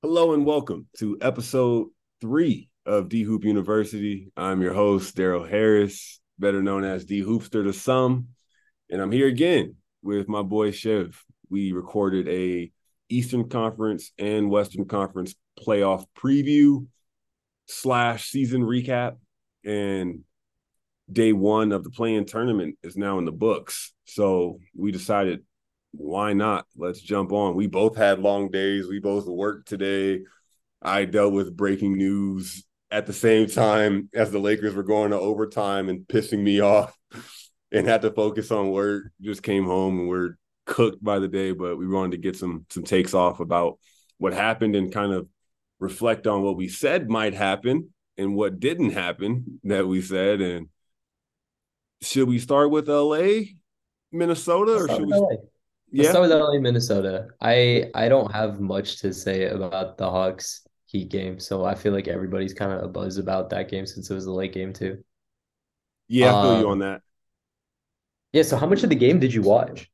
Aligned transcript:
Hello 0.00 0.32
and 0.32 0.46
welcome 0.46 0.86
to 0.96 1.18
episode 1.20 1.88
three 2.20 2.68
of 2.86 3.08
D 3.08 3.24
Hoop 3.24 3.42
University. 3.42 4.30
I'm 4.36 4.62
your 4.62 4.72
host, 4.72 5.16
Daryl 5.16 5.50
Harris, 5.50 6.20
better 6.38 6.62
known 6.62 6.84
as 6.84 7.04
D 7.04 7.20
Hoopster 7.20 7.64
to 7.64 7.72
some. 7.72 8.28
And 8.88 9.02
I'm 9.02 9.10
here 9.10 9.26
again 9.26 9.74
with 10.00 10.28
my 10.28 10.42
boy 10.42 10.70
Chev. 10.70 11.20
We 11.50 11.72
recorded 11.72 12.28
a 12.28 12.70
Eastern 13.08 13.48
Conference 13.48 14.12
and 14.16 14.48
Western 14.48 14.84
Conference 14.84 15.34
playoff 15.58 16.04
preview 16.16 16.86
slash 17.66 18.30
season 18.30 18.62
recap. 18.62 19.16
And 19.64 20.20
day 21.10 21.32
one 21.32 21.72
of 21.72 21.82
the 21.82 21.90
play-in 21.90 22.24
tournament 22.24 22.78
is 22.84 22.96
now 22.96 23.18
in 23.18 23.24
the 23.24 23.32
books. 23.32 23.92
So 24.04 24.60
we 24.76 24.92
decided 24.92 25.42
why 25.92 26.32
not? 26.32 26.66
Let's 26.76 27.00
jump 27.00 27.32
on. 27.32 27.54
We 27.54 27.66
both 27.66 27.96
had 27.96 28.18
long 28.18 28.50
days. 28.50 28.86
We 28.88 29.00
both 29.00 29.26
worked 29.26 29.68
today. 29.68 30.22
I 30.82 31.04
dealt 31.04 31.32
with 31.32 31.56
breaking 31.56 31.96
news 31.96 32.64
at 32.90 33.06
the 33.06 33.12
same 33.12 33.48
time 33.48 34.08
as 34.14 34.30
the 34.30 34.38
Lakers 34.38 34.74
were 34.74 34.82
going 34.82 35.10
to 35.10 35.18
overtime 35.18 35.88
and 35.88 36.06
pissing 36.06 36.42
me 36.42 36.60
off 36.60 36.96
and 37.72 37.86
had 37.86 38.02
to 38.02 38.10
focus 38.10 38.50
on 38.50 38.70
work. 38.70 39.04
Just 39.20 39.42
came 39.42 39.64
home 39.64 39.98
and 40.00 40.08
we're 40.08 40.36
cooked 40.66 41.02
by 41.02 41.18
the 41.18 41.28
day, 41.28 41.52
but 41.52 41.76
we 41.76 41.86
wanted 41.86 42.12
to 42.12 42.18
get 42.18 42.36
some 42.36 42.66
some 42.70 42.84
takes 42.84 43.14
off 43.14 43.40
about 43.40 43.78
what 44.18 44.32
happened 44.32 44.76
and 44.76 44.92
kind 44.92 45.12
of 45.12 45.28
reflect 45.80 46.26
on 46.26 46.42
what 46.42 46.56
we 46.56 46.68
said 46.68 47.08
might 47.08 47.34
happen 47.34 47.92
and 48.16 48.34
what 48.34 48.60
didn't 48.60 48.90
happen 48.90 49.60
that 49.64 49.86
we 49.86 50.02
said. 50.02 50.40
And 50.40 50.68
should 52.02 52.28
we 52.28 52.38
start 52.38 52.70
with 52.70 52.88
LA, 52.88 53.54
Minnesota, 54.12 54.72
or 54.72 54.88
should 54.88 55.06
we 55.06 55.38
Let's 55.96 56.10
start 56.10 56.22
with 56.22 56.32
LA, 56.32 56.58
Minnesota. 56.60 57.28
I 57.40 57.90
I 57.94 58.08
don't 58.08 58.30
have 58.32 58.60
much 58.60 58.98
to 59.00 59.12
say 59.12 59.44
about 59.46 59.96
the 59.98 60.08
Hawks 60.10 60.66
Heat 60.86 61.08
game, 61.10 61.38
so 61.40 61.64
I 61.64 61.74
feel 61.74 61.92
like 61.92 62.08
everybody's 62.08 62.54
kind 62.54 62.72
of 62.72 62.82
a 62.82 62.88
buzz 62.88 63.18
about 63.18 63.50
that 63.50 63.68
game 63.70 63.86
since 63.86 64.10
it 64.10 64.14
was 64.14 64.26
a 64.26 64.32
late 64.32 64.52
game 64.52 64.72
too. 64.72 65.02
Yeah, 66.08 66.30
I 66.30 66.40
feel 66.40 66.56
Um, 66.56 66.58
you 66.58 66.68
on 66.70 66.78
that. 66.80 67.02
Yeah, 68.32 68.42
so 68.42 68.56
how 68.56 68.66
much 68.66 68.82
of 68.82 68.88
the 68.90 68.94
game 68.96 69.20
did 69.20 69.34
you 69.34 69.42
watch? 69.42 69.90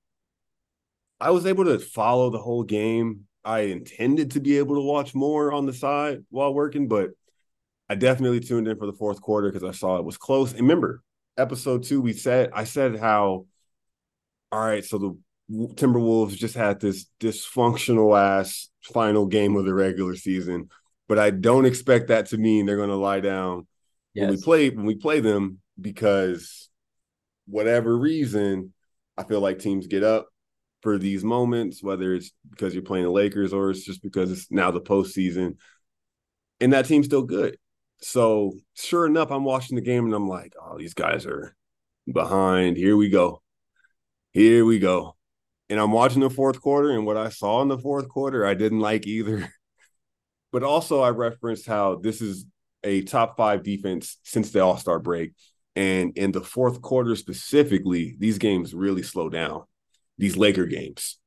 I 1.21 1.31
was 1.31 1.47
able 1.47 1.65
to 1.65 1.79
follow 1.79 2.31
the 2.31 2.39
whole 2.39 2.63
game. 2.65 3.27
I 3.45 3.61
intended 3.61 4.33
to 4.33 4.41
be 4.41 4.59
able 4.59 4.77
to 4.77 4.81
watch 4.81 5.15
more 5.15 5.53
on 5.53 5.67
the 5.67 5.73
side 5.73 6.25
while 6.31 6.55
working, 6.55 6.89
but 6.89 7.11
I 7.89 7.95
definitely 7.97 8.41
tuned 8.41 8.69
in 8.69 8.79
for 8.79 8.87
the 8.87 8.93
fourth 8.95 9.21
quarter 9.21 9.51
because 9.51 9.65
I 9.69 9.73
saw 9.73 9.99
it 9.99 10.05
was 10.05 10.17
close. 10.19 10.53
And 10.53 10.63
remember, 10.63 11.03
episode 11.39 11.85
two, 11.85 12.01
we 12.01 12.13
said 12.15 12.51
I 12.55 12.65
said 12.65 12.97
how, 12.99 13.47
all 14.53 14.61
right, 14.61 14.85
so 14.85 14.99
the 14.99 15.19
Timberwolves 15.51 16.37
just 16.37 16.55
had 16.55 16.81
this 16.81 17.07
dysfunctional 17.21 18.19
ass 18.19 18.69
final 18.83 19.27
game 19.27 19.57
of 19.57 19.65
the 19.65 19.75
regular 19.75 20.17
season, 20.17 20.69
but 21.09 21.19
I 21.19 21.31
don't 21.31 21.67
expect 21.67 22.09
that 22.09 22.27
to 22.27 22.39
mean 22.39 22.67
they're 22.67 22.77
going 22.77 22.89
to 22.89 22.97
lie 22.97 23.21
down 23.21 23.67
when 24.15 24.31
we 24.31 24.37
play 24.43 24.71
when 24.71 24.87
we 24.87 24.95
play 24.95 25.21
them 25.21 25.61
because 25.81 26.71
whatever 27.47 27.97
reason, 27.97 28.73
I 29.19 29.25
feel 29.25 29.41
like 29.41 29.59
teams 29.59 29.87
get 29.87 30.03
up 30.03 30.29
for 30.81 30.99
these 30.99 31.25
moments, 31.25 31.83
whether 31.83 32.15
it's 32.15 32.31
because 32.51 32.75
you're 32.75 32.83
playing 32.83 33.05
the 33.05 33.11
Lakers 33.11 33.53
or 33.53 33.71
it's 33.71 33.85
just 33.85 34.03
because 34.03 34.31
it's 34.31 34.51
now 34.51 34.71
the 34.71 34.81
postseason, 34.81 35.57
and 36.61 36.73
that 36.73 36.87
team's 36.87 37.07
still 37.07 37.23
good. 37.23 37.59
So 37.99 38.53
sure 38.75 39.07
enough, 39.07 39.31
I'm 39.31 39.45
watching 39.45 39.77
the 39.77 39.83
game 39.83 40.05
and 40.07 40.15
I'm 40.15 40.29
like, 40.29 40.55
oh, 40.61 40.79
these 40.79 40.95
guys 40.95 41.27
are 41.27 41.55
behind. 42.11 42.77
Here 42.77 42.97
we 42.97 43.09
go. 43.09 43.43
Here 44.33 44.65
we 44.65 44.79
go. 44.79 45.14
And 45.75 45.81
I'm 45.81 45.91
watching 45.91 46.21
the 46.21 46.31
fourth 46.31 46.61
quarter, 46.61 46.91
and 46.91 47.05
what 47.05 47.17
I 47.17 47.31
saw 47.31 47.61
in 47.61 47.67
the 47.67 47.77
fourth 47.77 48.09
quarter, 48.09 48.47
I 48.47 48.55
didn't 48.55 48.79
like 48.79 49.09
either. 49.09 49.53
But 50.53 50.63
also, 50.63 51.01
I 51.01 51.11
referenced 51.11 51.67
how 51.67 51.97
this 51.97 52.23
is 52.23 52.47
a 52.85 53.03
top 53.03 53.37
five 53.37 53.65
defense 53.65 54.19
since 54.23 54.53
the 54.53 54.61
All 54.61 54.77
Star 54.77 55.01
break. 55.01 55.33
And 55.75 56.17
in 56.17 56.31
the 56.31 56.43
fourth 56.43 56.81
quarter 56.81 57.17
specifically, 57.17 58.15
these 58.21 58.39
games 58.39 58.73
really 58.73 59.03
slow 59.03 59.29
down, 59.29 59.65
these 60.17 60.37
Laker 60.37 60.67
games. 60.67 61.19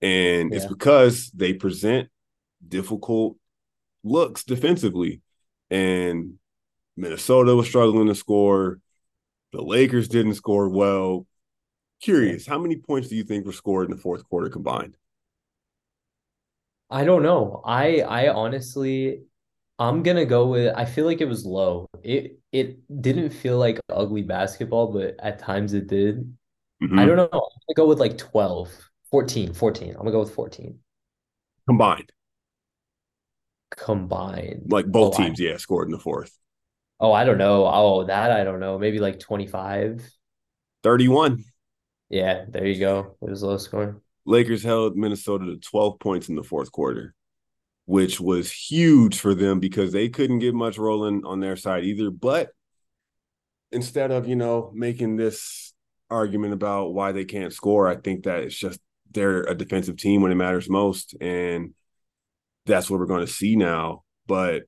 And 0.00 0.54
it's 0.54 0.66
because 0.66 1.32
they 1.34 1.54
present 1.54 2.08
difficult 2.68 3.36
looks 4.04 4.44
defensively. 4.44 5.22
And 5.68 6.34
Minnesota 6.96 7.56
was 7.56 7.66
struggling 7.66 8.06
to 8.06 8.14
score. 8.14 8.78
The 9.52 9.60
Lakers 9.60 10.06
didn't 10.06 10.34
score 10.34 10.68
well. 10.68 11.26
Curious, 12.02 12.44
how 12.46 12.58
many 12.58 12.76
points 12.76 13.08
do 13.08 13.16
you 13.16 13.24
think 13.24 13.46
were 13.46 13.52
scored 13.52 13.86
in 13.90 13.96
the 13.96 14.02
fourth 14.02 14.28
quarter 14.28 14.50
combined? 14.50 14.98
I 16.90 17.04
don't 17.04 17.22
know. 17.22 17.62
I 17.64 18.00
I 18.02 18.28
honestly 18.28 19.24
I'm 19.78 20.02
gonna 20.02 20.24
go 20.26 20.48
with 20.48 20.74
I 20.76 20.84
feel 20.84 21.06
like 21.06 21.20
it 21.20 21.26
was 21.28 21.44
low. 21.46 21.88
It 22.02 22.38
it 22.52 22.78
didn't 23.02 23.30
feel 23.30 23.58
like 23.58 23.80
ugly 23.88 24.22
basketball, 24.22 24.92
but 24.92 25.16
at 25.20 25.38
times 25.38 25.72
it 25.74 25.86
did. 25.88 26.36
Mhm. 26.80 26.98
I 26.98 27.06
don't 27.06 27.16
know. 27.16 27.24
I'm 27.24 27.30
gonna 27.32 27.76
go 27.76 27.88
with 27.88 28.00
like 28.00 28.18
12, 28.18 28.70
14, 29.10 29.54
14. 29.54 29.90
I'm 29.92 29.98
gonna 29.98 30.12
go 30.12 30.20
with 30.20 30.34
14 30.34 30.80
Combined, 31.66 32.12
combined. 33.76 34.70
like 34.70 34.86
both 34.86 35.10
Oh, 35.10 35.14
I, 35.14 35.26
teams, 35.26 35.38
yeah, 35.40 35.56
scored 35.56 35.88
in 35.88 35.92
the 35.92 35.98
fourth. 35.98 36.38
oh, 37.00 37.12
I 37.12 37.24
don't 37.24 37.38
know. 37.38 37.66
Oh, 37.66 38.04
that 38.04 38.30
I 38.30 38.44
don't 38.44 38.60
know. 38.60 38.78
Maybe 38.78 38.98
like 38.98 39.18
25. 39.20 40.08
31. 40.82 41.44
Yeah, 42.12 42.44
there 42.46 42.66
you 42.66 42.78
go. 42.78 43.16
It 43.22 43.30
was 43.30 43.42
low 43.42 43.56
scoring. 43.56 43.98
Lakers 44.26 44.62
held 44.62 44.98
Minnesota 44.98 45.46
to 45.46 45.56
12 45.56 45.98
points 45.98 46.28
in 46.28 46.36
the 46.36 46.42
fourth 46.42 46.70
quarter, 46.70 47.14
which 47.86 48.20
was 48.20 48.52
huge 48.52 49.18
for 49.18 49.34
them 49.34 49.60
because 49.60 49.92
they 49.92 50.10
couldn't 50.10 50.40
get 50.40 50.54
much 50.54 50.76
rolling 50.76 51.24
on 51.24 51.40
their 51.40 51.56
side 51.56 51.84
either. 51.84 52.10
But 52.10 52.50
instead 53.72 54.10
of, 54.10 54.28
you 54.28 54.36
know, 54.36 54.70
making 54.74 55.16
this 55.16 55.72
argument 56.10 56.52
about 56.52 56.92
why 56.92 57.12
they 57.12 57.24
can't 57.24 57.50
score, 57.52 57.88
I 57.88 57.96
think 57.96 58.24
that 58.24 58.40
it's 58.40 58.58
just 58.58 58.78
they're 59.10 59.44
a 59.44 59.54
defensive 59.54 59.96
team 59.96 60.20
when 60.20 60.32
it 60.32 60.36
matters 60.36 60.68
most. 60.68 61.16
And 61.18 61.72
that's 62.66 62.90
what 62.90 63.00
we're 63.00 63.06
going 63.06 63.26
to 63.26 63.32
see 63.32 63.56
now. 63.56 64.04
But 64.26 64.64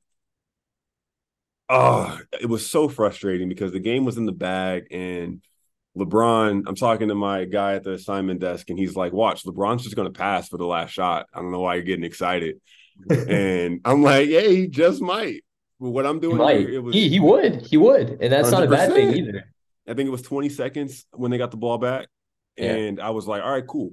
oh, 1.69 2.19
it 2.41 2.47
was 2.47 2.69
so 2.69 2.89
frustrating 2.89 3.51
because 3.51 3.73
the 3.73 3.81
game 3.81 4.07
was 4.07 4.17
in 4.17 4.25
the 4.25 4.33
bag 4.33 4.87
and 4.91 5.43
LeBron, 5.97 6.65
I'm 6.67 6.75
talking 6.75 7.09
to 7.09 7.15
my 7.15 7.45
guy 7.45 7.75
at 7.75 7.85
the 7.85 7.93
assignment 7.93 8.41
desk, 8.41 8.69
and 8.71 8.79
he's 8.79 8.97
like, 8.97 9.13
Watch, 9.13 9.45
LeBron's 9.45 9.85
just 9.85 9.95
going 9.97 10.13
to 10.13 10.19
pass 10.19 10.49
for 10.49 10.57
the 10.59 10.67
last 10.67 10.91
shot. 10.91 11.27
I 11.33 11.41
don't 11.41 11.53
know 11.53 11.61
why 11.61 11.77
you're 11.77 11.85
getting 11.85 12.05
excited. 12.05 12.61
And 13.29 13.81
I'm 13.85 14.03
like, 14.03 14.29
Yeah, 14.29 14.43
he 14.43 14.69
just 14.69 15.03
might. 15.03 15.45
But 15.81 15.91
what 15.91 16.07
I'm 16.07 16.17
He 16.17 16.21
doing 16.21 16.37
might. 16.37 16.61
here, 16.61 16.75
it 16.75 16.79
was 16.83 16.95
He 16.95 17.09
he 17.09 17.19
would. 17.21 17.63
He 17.67 17.77
would. 17.77 18.19
And 18.21 18.33
that's 18.33 18.51
not 18.51 18.63
a 18.63 18.69
bad 18.69 18.93
thing 18.93 19.13
either. 19.15 19.45
I 19.89 19.95
think 19.95 20.07
it 20.07 20.11
was 20.13 20.23
20 20.23 20.49
seconds 20.49 21.05
when 21.13 21.31
they 21.31 21.39
got 21.39 21.51
the 21.51 21.57
ball 21.57 21.79
back. 21.79 22.07
Yeah. 22.57 22.73
And 22.75 23.01
I 23.01 23.11
was 23.11 23.27
like, 23.27 23.43
all 23.43 23.51
right, 23.51 23.67
cool. 23.67 23.93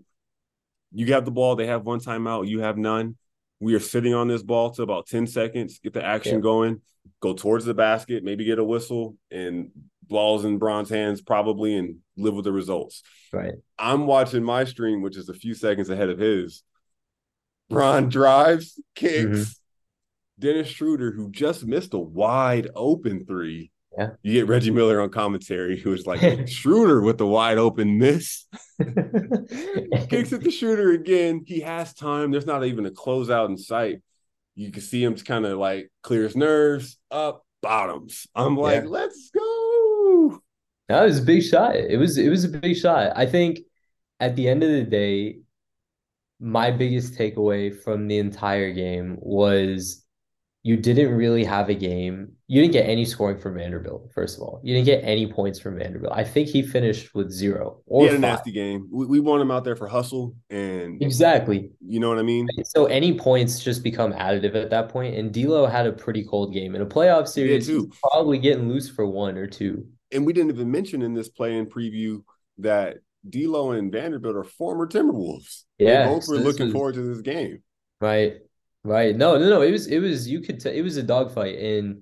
You 0.93 1.13
have 1.13 1.25
the 1.25 1.31
ball. 1.31 1.55
They 1.55 1.65
have 1.67 1.83
one 1.83 1.99
timeout. 1.99 2.47
You 2.47 2.59
have 2.61 2.77
none. 2.77 3.17
We 3.59 3.73
are 3.75 3.79
sitting 3.79 4.13
on 4.13 4.27
this 4.27 4.43
ball 4.43 4.71
to 4.71 4.83
about 4.83 5.07
10 5.07 5.25
seconds, 5.27 5.79
get 5.79 5.93
the 5.93 6.03
action 6.05 6.35
Yeah. 6.35 6.41
going, 6.41 6.81
go 7.21 7.33
towards 7.33 7.65
the 7.65 7.73
basket, 7.73 8.23
maybe 8.23 8.43
get 8.45 8.59
a 8.59 8.63
whistle 8.63 9.15
and 9.31 9.71
balls 10.11 10.45
in 10.45 10.59
Bron's 10.59 10.89
hands 10.89 11.21
probably 11.21 11.75
and 11.75 11.97
live 12.17 12.35
with 12.35 12.45
the 12.45 12.51
results. 12.51 13.01
Right. 13.33 13.53
I'm 13.79 14.05
watching 14.05 14.43
my 14.43 14.65
stream, 14.65 15.01
which 15.01 15.17
is 15.17 15.27
a 15.29 15.33
few 15.33 15.55
seconds 15.55 15.89
ahead 15.89 16.09
of 16.09 16.19
his. 16.19 16.61
Bron 17.69 18.09
drives, 18.09 18.79
kicks. 18.95 19.25
Mhm. 19.27 19.55
Dennis 20.39 20.67
Schroeder, 20.67 21.11
who 21.11 21.31
just 21.31 21.65
missed 21.65 21.93
a 21.93 21.99
wide 21.99 22.67
open 22.75 23.25
three. 23.25 23.71
Yeah. 23.97 24.11
You 24.23 24.33
get 24.33 24.47
Reggie 24.47 24.71
Miller 24.71 25.01
on 25.01 25.09
commentary, 25.09 25.77
who 25.79 25.89
was 25.89 26.05
like, 26.05 26.19
Schroeder 26.47 27.01
with 27.01 27.17
the 27.17 27.27
wide 27.27 27.57
open 27.57 27.97
miss. 27.97 28.45
Kicks 28.79 30.33
at 30.33 30.41
the 30.41 30.51
shooter 30.51 30.91
again. 30.91 31.43
He 31.45 31.59
has 31.61 31.93
time. 31.93 32.31
There's 32.31 32.45
not 32.45 32.65
even 32.65 32.85
a 32.85 32.91
closeout 32.91 33.49
in 33.49 33.57
sight. 33.57 34.01
You 34.55 34.71
can 34.71 34.81
see 34.81 35.03
him 35.03 35.15
kind 35.15 35.45
of 35.45 35.57
like 35.57 35.91
clear 36.03 36.23
his 36.23 36.35
nerves, 36.35 36.97
up, 37.09 37.45
bottoms. 37.61 38.27
I'm 38.35 38.57
like, 38.57 38.83
Yeah. 38.83 38.89
let's 38.89 39.29
go. 39.31 39.39
That 40.91 41.03
was 41.05 41.19
a 41.19 41.23
big 41.23 41.43
shot. 41.43 41.75
It 41.75 41.97
was 41.97 42.17
it 42.17 42.29
was 42.29 42.43
a 42.43 42.49
big 42.49 42.75
shot. 42.77 43.13
I 43.15 43.25
think 43.25 43.59
at 44.19 44.35
the 44.35 44.47
end 44.47 44.63
of 44.63 44.69
the 44.71 44.83
day, 44.83 45.39
my 46.39 46.71
biggest 46.71 47.13
takeaway 47.13 47.75
from 47.83 48.07
the 48.07 48.17
entire 48.17 48.71
game 48.73 49.17
was 49.19 50.03
you 50.63 50.77
didn't 50.77 51.11
really 51.15 51.43
have 51.43 51.69
a 51.69 51.73
game. 51.73 52.33
You 52.47 52.61
didn't 52.61 52.73
get 52.73 52.87
any 52.87 53.03
scoring 53.05 53.39
from 53.39 53.55
Vanderbilt, 53.55 54.11
first 54.13 54.37
of 54.37 54.43
all. 54.43 54.61
You 54.63 54.75
didn't 54.75 54.85
get 54.85 55.03
any 55.03 55.25
points 55.31 55.59
from 55.59 55.77
Vanderbilt. 55.79 56.13
I 56.15 56.23
think 56.23 56.49
he 56.49 56.61
finished 56.61 57.15
with 57.15 57.31
zero 57.31 57.77
He 57.87 57.91
or 57.91 58.03
had 58.05 58.09
a 58.11 58.13
five. 58.17 58.21
nasty 58.21 58.51
game. 58.51 58.87
We, 58.91 59.05
we 59.07 59.19
want 59.19 59.41
him 59.41 59.49
out 59.49 59.63
there 59.63 59.75
for 59.75 59.87
hustle, 59.87 60.35
and 60.51 61.01
Exactly. 61.01 61.71
you 61.83 61.99
know 61.99 62.09
what 62.09 62.19
I 62.19 62.23
mean. 62.23 62.47
So 62.63 62.85
any 62.85 63.17
points 63.17 63.59
just 63.63 63.81
become 63.83 64.13
additive 64.13 64.53
at 64.53 64.69
that 64.69 64.89
point. 64.89 65.15
And 65.15 65.33
D'Lo 65.33 65.65
had 65.65 65.87
a 65.87 65.91
pretty 65.91 66.23
cold 66.25 66.53
game 66.53 66.75
in 66.75 66.81
a 66.81 66.85
playoff 66.85 67.27
series. 67.27 67.67
probably 68.11 68.37
getting 68.37 68.69
loose 68.69 68.87
for 68.87 69.07
one 69.07 69.37
or 69.39 69.47
two. 69.47 69.87
And 70.11 70.25
we 70.25 70.33
didn't 70.33 70.51
even 70.51 70.69
mention 70.71 71.01
in 71.01 71.13
this 71.13 71.29
play-in 71.29 71.67
preview 71.67 72.23
that 72.59 72.97
D'Lo 73.29 73.71
and 73.71 73.91
Vanderbilt 73.91 74.35
are 74.35 74.43
former 74.43 74.87
Timberwolves. 74.87 75.63
They 75.79 75.85
Yeah, 75.85 76.07
both 76.07 76.23
so 76.25 76.33
were 76.33 76.39
looking 76.39 76.65
was- 76.67 76.73
forward 76.73 76.95
to 76.95 77.01
this 77.03 77.21
game. 77.21 77.63
Right. 77.99 78.37
Right. 78.83 79.15
No, 79.15 79.37
no, 79.37 79.47
no. 79.49 79.61
It 79.61 79.71
was 79.71 79.85
it 79.87 79.99
was 79.99 80.27
you 80.27 80.41
could 80.41 80.59
t 80.59 80.69
it 80.69 80.81
was 80.81 80.97
a 80.97 81.03
dogfight 81.03 81.59
and 81.59 82.01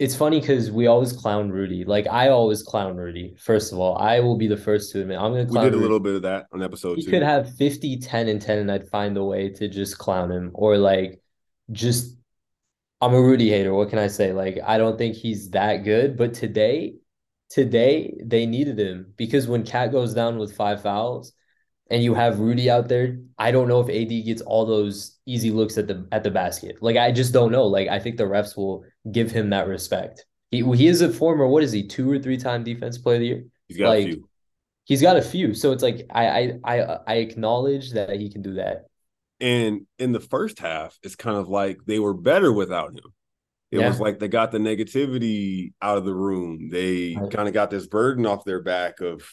it's 0.00 0.16
funny 0.16 0.40
because 0.40 0.68
we 0.68 0.88
always 0.88 1.12
clown 1.12 1.50
Rudy. 1.50 1.84
Like 1.84 2.08
I 2.08 2.30
always 2.30 2.64
clown 2.64 2.96
Rudy. 2.96 3.36
First 3.38 3.72
of 3.72 3.78
all, 3.78 3.96
I 3.98 4.18
will 4.18 4.36
be 4.36 4.48
the 4.48 4.56
first 4.56 4.90
to 4.92 5.00
admit 5.00 5.16
I'm 5.18 5.30
gonna 5.30 5.44
We 5.44 5.50
clown 5.50 5.64
did 5.66 5.74
a 5.74 5.76
Rudy. 5.76 5.82
little 5.82 6.00
bit 6.00 6.14
of 6.16 6.22
that 6.22 6.46
on 6.52 6.60
episode 6.60 6.96
He 6.98 7.04
two. 7.04 7.10
could 7.12 7.22
have 7.22 7.54
50, 7.54 7.98
10, 7.98 8.26
and 8.28 8.42
10, 8.42 8.58
and 8.58 8.72
I'd 8.72 8.88
find 8.88 9.16
a 9.16 9.22
way 9.24 9.50
to 9.50 9.68
just 9.68 9.96
clown 9.98 10.32
him 10.32 10.50
or 10.54 10.76
like 10.76 11.20
just 11.70 12.16
I'm 13.00 13.14
a 13.14 13.20
Rudy 13.22 13.48
hater. 13.48 13.72
What 13.72 13.90
can 13.90 14.00
I 14.00 14.08
say? 14.08 14.32
Like 14.32 14.58
I 14.64 14.78
don't 14.78 14.98
think 14.98 15.14
he's 15.14 15.50
that 15.50 15.84
good, 15.84 16.16
but 16.16 16.34
today, 16.34 16.96
today 17.52 18.14
they 18.24 18.46
needed 18.46 18.78
him 18.78 19.12
because 19.16 19.46
when 19.46 19.62
KAT 19.64 19.92
goes 19.92 20.14
down 20.14 20.38
with 20.38 20.56
five 20.56 20.82
fouls 20.82 21.34
and 21.90 22.02
you 22.02 22.14
have 22.14 22.40
Rudy 22.40 22.70
out 22.70 22.88
there, 22.88 23.18
I 23.38 23.50
don't 23.52 23.68
know 23.68 23.80
if 23.80 23.90
AD 23.90 24.24
gets 24.24 24.40
all 24.40 24.64
those 24.64 25.18
easy 25.26 25.50
looks 25.50 25.76
at 25.76 25.86
the 25.86 26.08
at 26.12 26.24
the 26.24 26.30
basket. 26.30 26.78
Like 26.80 26.96
I 26.96 27.12
just 27.12 27.32
don't 27.32 27.52
know. 27.52 27.66
Like 27.66 27.88
I 27.88 27.98
think 28.00 28.16
the 28.16 28.24
refs 28.24 28.56
will 28.56 28.84
give 29.12 29.30
him 29.30 29.50
that 29.50 29.68
respect. 29.68 30.24
He 30.50 30.62
he 30.74 30.86
is 30.86 31.02
a 31.02 31.12
former 31.12 31.46
what 31.46 31.62
is 31.62 31.72
he 31.72 31.86
two 31.86 32.10
or 32.10 32.18
three 32.18 32.38
time 32.38 32.64
defense 32.64 32.98
player 32.98 33.16
of 33.16 33.20
the 33.20 33.26
year? 33.26 33.44
He's 33.68 33.78
got 33.78 33.88
like 33.88 34.06
a 34.06 34.12
few. 34.12 34.28
he's 34.84 35.02
got 35.02 35.16
a 35.18 35.22
few. 35.22 35.54
So 35.54 35.72
it's 35.72 35.82
like 35.82 36.06
I 36.10 36.26
I 36.26 36.58
I 36.64 36.98
I 37.06 37.14
acknowledge 37.16 37.92
that 37.92 38.18
he 38.18 38.30
can 38.30 38.42
do 38.42 38.54
that. 38.54 38.86
And 39.40 39.86
in 39.98 40.12
the 40.12 40.20
first 40.20 40.60
half, 40.60 40.98
it's 41.02 41.16
kind 41.16 41.36
of 41.36 41.48
like 41.48 41.80
they 41.86 41.98
were 41.98 42.14
better 42.14 42.52
without 42.52 42.92
him. 42.92 43.12
It 43.72 43.80
Yeah. 43.80 43.88
was 43.88 43.98
like 44.00 44.18
they 44.18 44.28
got 44.28 44.52
the 44.52 44.58
negativity 44.58 45.72
out 45.80 45.96
of 45.98 46.04
the 46.04 46.14
room. 46.14 46.68
They 46.70 47.16
Right. 47.16 47.30
kind 47.30 47.48
of 47.48 47.54
got 47.54 47.70
this 47.70 47.86
burden 47.86 48.26
off 48.26 48.44
their 48.44 48.62
back 48.62 49.00
of 49.00 49.24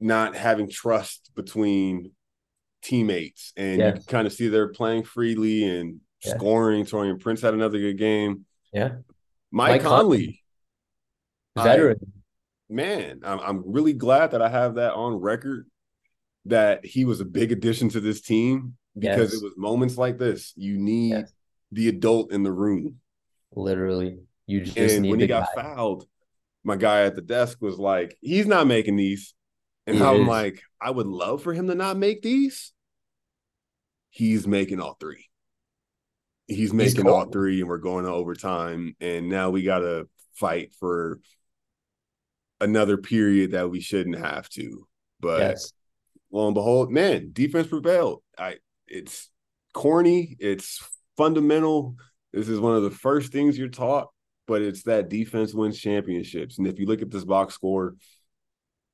not 0.00 0.34
having 0.36 0.68
trust 0.68 1.30
between 1.34 2.12
teammates. 2.82 3.52
And 3.56 3.78
you 3.78 3.84
Yeah. 3.84 3.92
can 3.92 4.02
kind 4.02 4.26
of 4.26 4.32
see 4.32 4.48
they're 4.48 4.68
playing 4.72 5.04
freely 5.04 5.64
and 5.64 6.00
Yeah. 6.24 6.36
scoring. 6.36 6.84
Taurean 6.84 7.20
Prince 7.20 7.40
had 7.40 7.54
another 7.54 7.78
good 7.78 7.98
game. 7.98 8.44
Yeah. 8.72 8.96
Mike, 9.50 9.70
Mike 9.70 9.82
Conley, 9.82 10.42
Veteran. 11.56 12.12
man, 12.68 13.20
I'm, 13.22 13.38
I'm 13.40 13.62
really 13.72 13.92
glad 13.94 14.32
that 14.32 14.42
I 14.42 14.48
have 14.48 14.74
that 14.74 14.92
on 14.94 15.14
record 15.14 15.68
that 16.44 16.84
he 16.84 17.04
was 17.04 17.20
a 17.20 17.24
big 17.24 17.50
addition 17.52 17.88
to 17.90 18.00
this 18.00 18.20
team 18.20 18.76
because 18.98 19.32
Yes. 19.32 19.40
it 19.40 19.44
was 19.44 19.54
moments 19.56 19.96
like 19.96 20.18
this. 20.18 20.52
You 20.56 20.78
need 20.78 21.10
Yes. 21.10 21.32
The 21.72 21.88
adult 21.88 22.32
in 22.32 22.42
the 22.42 22.52
room. 22.52 22.96
Literally. 23.54 24.18
You 24.46 24.60
just 24.60 24.78
and 24.78 25.02
need 25.02 25.10
when 25.10 25.20
he 25.20 25.26
got 25.26 25.48
guy. 25.54 25.62
fouled, 25.62 26.06
my 26.64 26.76
guy 26.76 27.02
at 27.02 27.14
the 27.14 27.22
desk 27.22 27.58
was 27.60 27.78
like, 27.78 28.16
he's 28.20 28.46
not 28.46 28.66
making 28.66 28.96
these. 28.96 29.34
And 29.86 29.96
He 29.96 30.02
I'm 30.02 30.22
is. 30.22 30.28
like, 30.28 30.62
I 30.80 30.90
would 30.90 31.06
love 31.06 31.42
for 31.42 31.52
him 31.52 31.68
to 31.68 31.74
not 31.74 31.96
make 31.96 32.22
these. 32.22 32.72
He's 34.10 34.46
making 34.46 34.80
all 34.80 34.96
three. 34.98 35.26
He's 36.46 36.72
making 36.72 37.08
all 37.08 37.26
three, 37.26 37.60
and 37.60 37.68
we're 37.68 37.78
going 37.78 38.04
to 38.06 38.10
overtime. 38.10 38.96
And 39.00 39.28
now 39.28 39.50
we 39.50 39.62
got 39.62 39.80
to 39.80 40.08
fight 40.34 40.74
for 40.78 41.20
another 42.60 42.96
period 42.96 43.52
that 43.52 43.70
we 43.70 43.80
shouldn't 43.80 44.18
have 44.18 44.48
to. 44.50 44.86
But 45.20 45.40
Yes. 45.40 45.72
lo 46.32 46.46
and 46.46 46.54
behold, 46.54 46.90
man, 46.90 47.30
defense 47.32 47.68
prevailed. 47.68 48.22
I 48.38 48.56
it's 48.86 49.28
corny, 49.74 50.36
it's 50.38 50.82
fundamental. 51.18 51.96
This 52.32 52.48
is 52.48 52.60
one 52.60 52.76
of 52.76 52.82
the 52.82 52.90
first 52.90 53.32
things 53.32 53.58
you're 53.58 53.68
taught, 53.68 54.08
but 54.46 54.62
it's 54.62 54.84
that 54.84 55.10
defense 55.10 55.52
wins 55.52 55.78
championships. 55.78 56.56
And 56.56 56.66
if 56.66 56.78
you 56.78 56.86
look 56.86 57.02
at 57.02 57.10
this 57.10 57.24
box 57.24 57.54
score, 57.54 57.96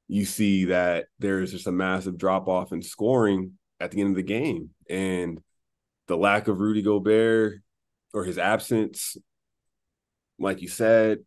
you 0.09 0.25
see 0.25 0.65
that 0.67 1.07
there 1.21 1.41
is 1.41 1.53
just 1.53 1.67
a 1.67 1.73
massive 1.73 2.19
drop 2.19 2.49
off 2.49 2.73
in 2.73 2.83
scoring 2.83 3.53
at 3.79 3.91
the 3.91 4.01
end 4.01 4.11
of 4.11 4.17
the 4.17 4.23
game. 4.23 4.71
And 4.89 5.41
the 6.09 6.17
lack 6.17 6.49
of 6.49 6.59
Rudy 6.59 6.83
Gobert 6.83 7.61
or 8.13 8.25
his 8.25 8.39
absence, 8.39 9.17
like 10.39 10.63
you 10.63 10.69
said, 10.69 11.19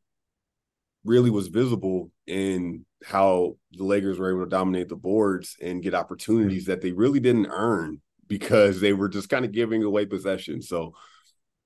really 1.03 1.29
was 1.29 1.47
visible 1.47 2.11
in 2.25 2.85
how 3.03 3.55
the 3.71 3.83
Lakers 3.83 4.19
were 4.19 4.31
able 4.31 4.43
to 4.43 4.49
dominate 4.49 4.89
the 4.89 4.95
boards 4.95 5.55
and 5.61 5.83
get 5.83 5.93
opportunities 5.93 6.65
that 6.65 6.81
they 6.81 6.91
really 6.91 7.19
didn't 7.19 7.47
earn 7.47 8.01
because 8.27 8.79
they 8.79 8.93
were 8.93 9.09
just 9.09 9.29
kind 9.29 9.45
of 9.45 9.51
giving 9.51 9.83
away 9.83 10.05
possession. 10.05 10.61
So 10.61 10.93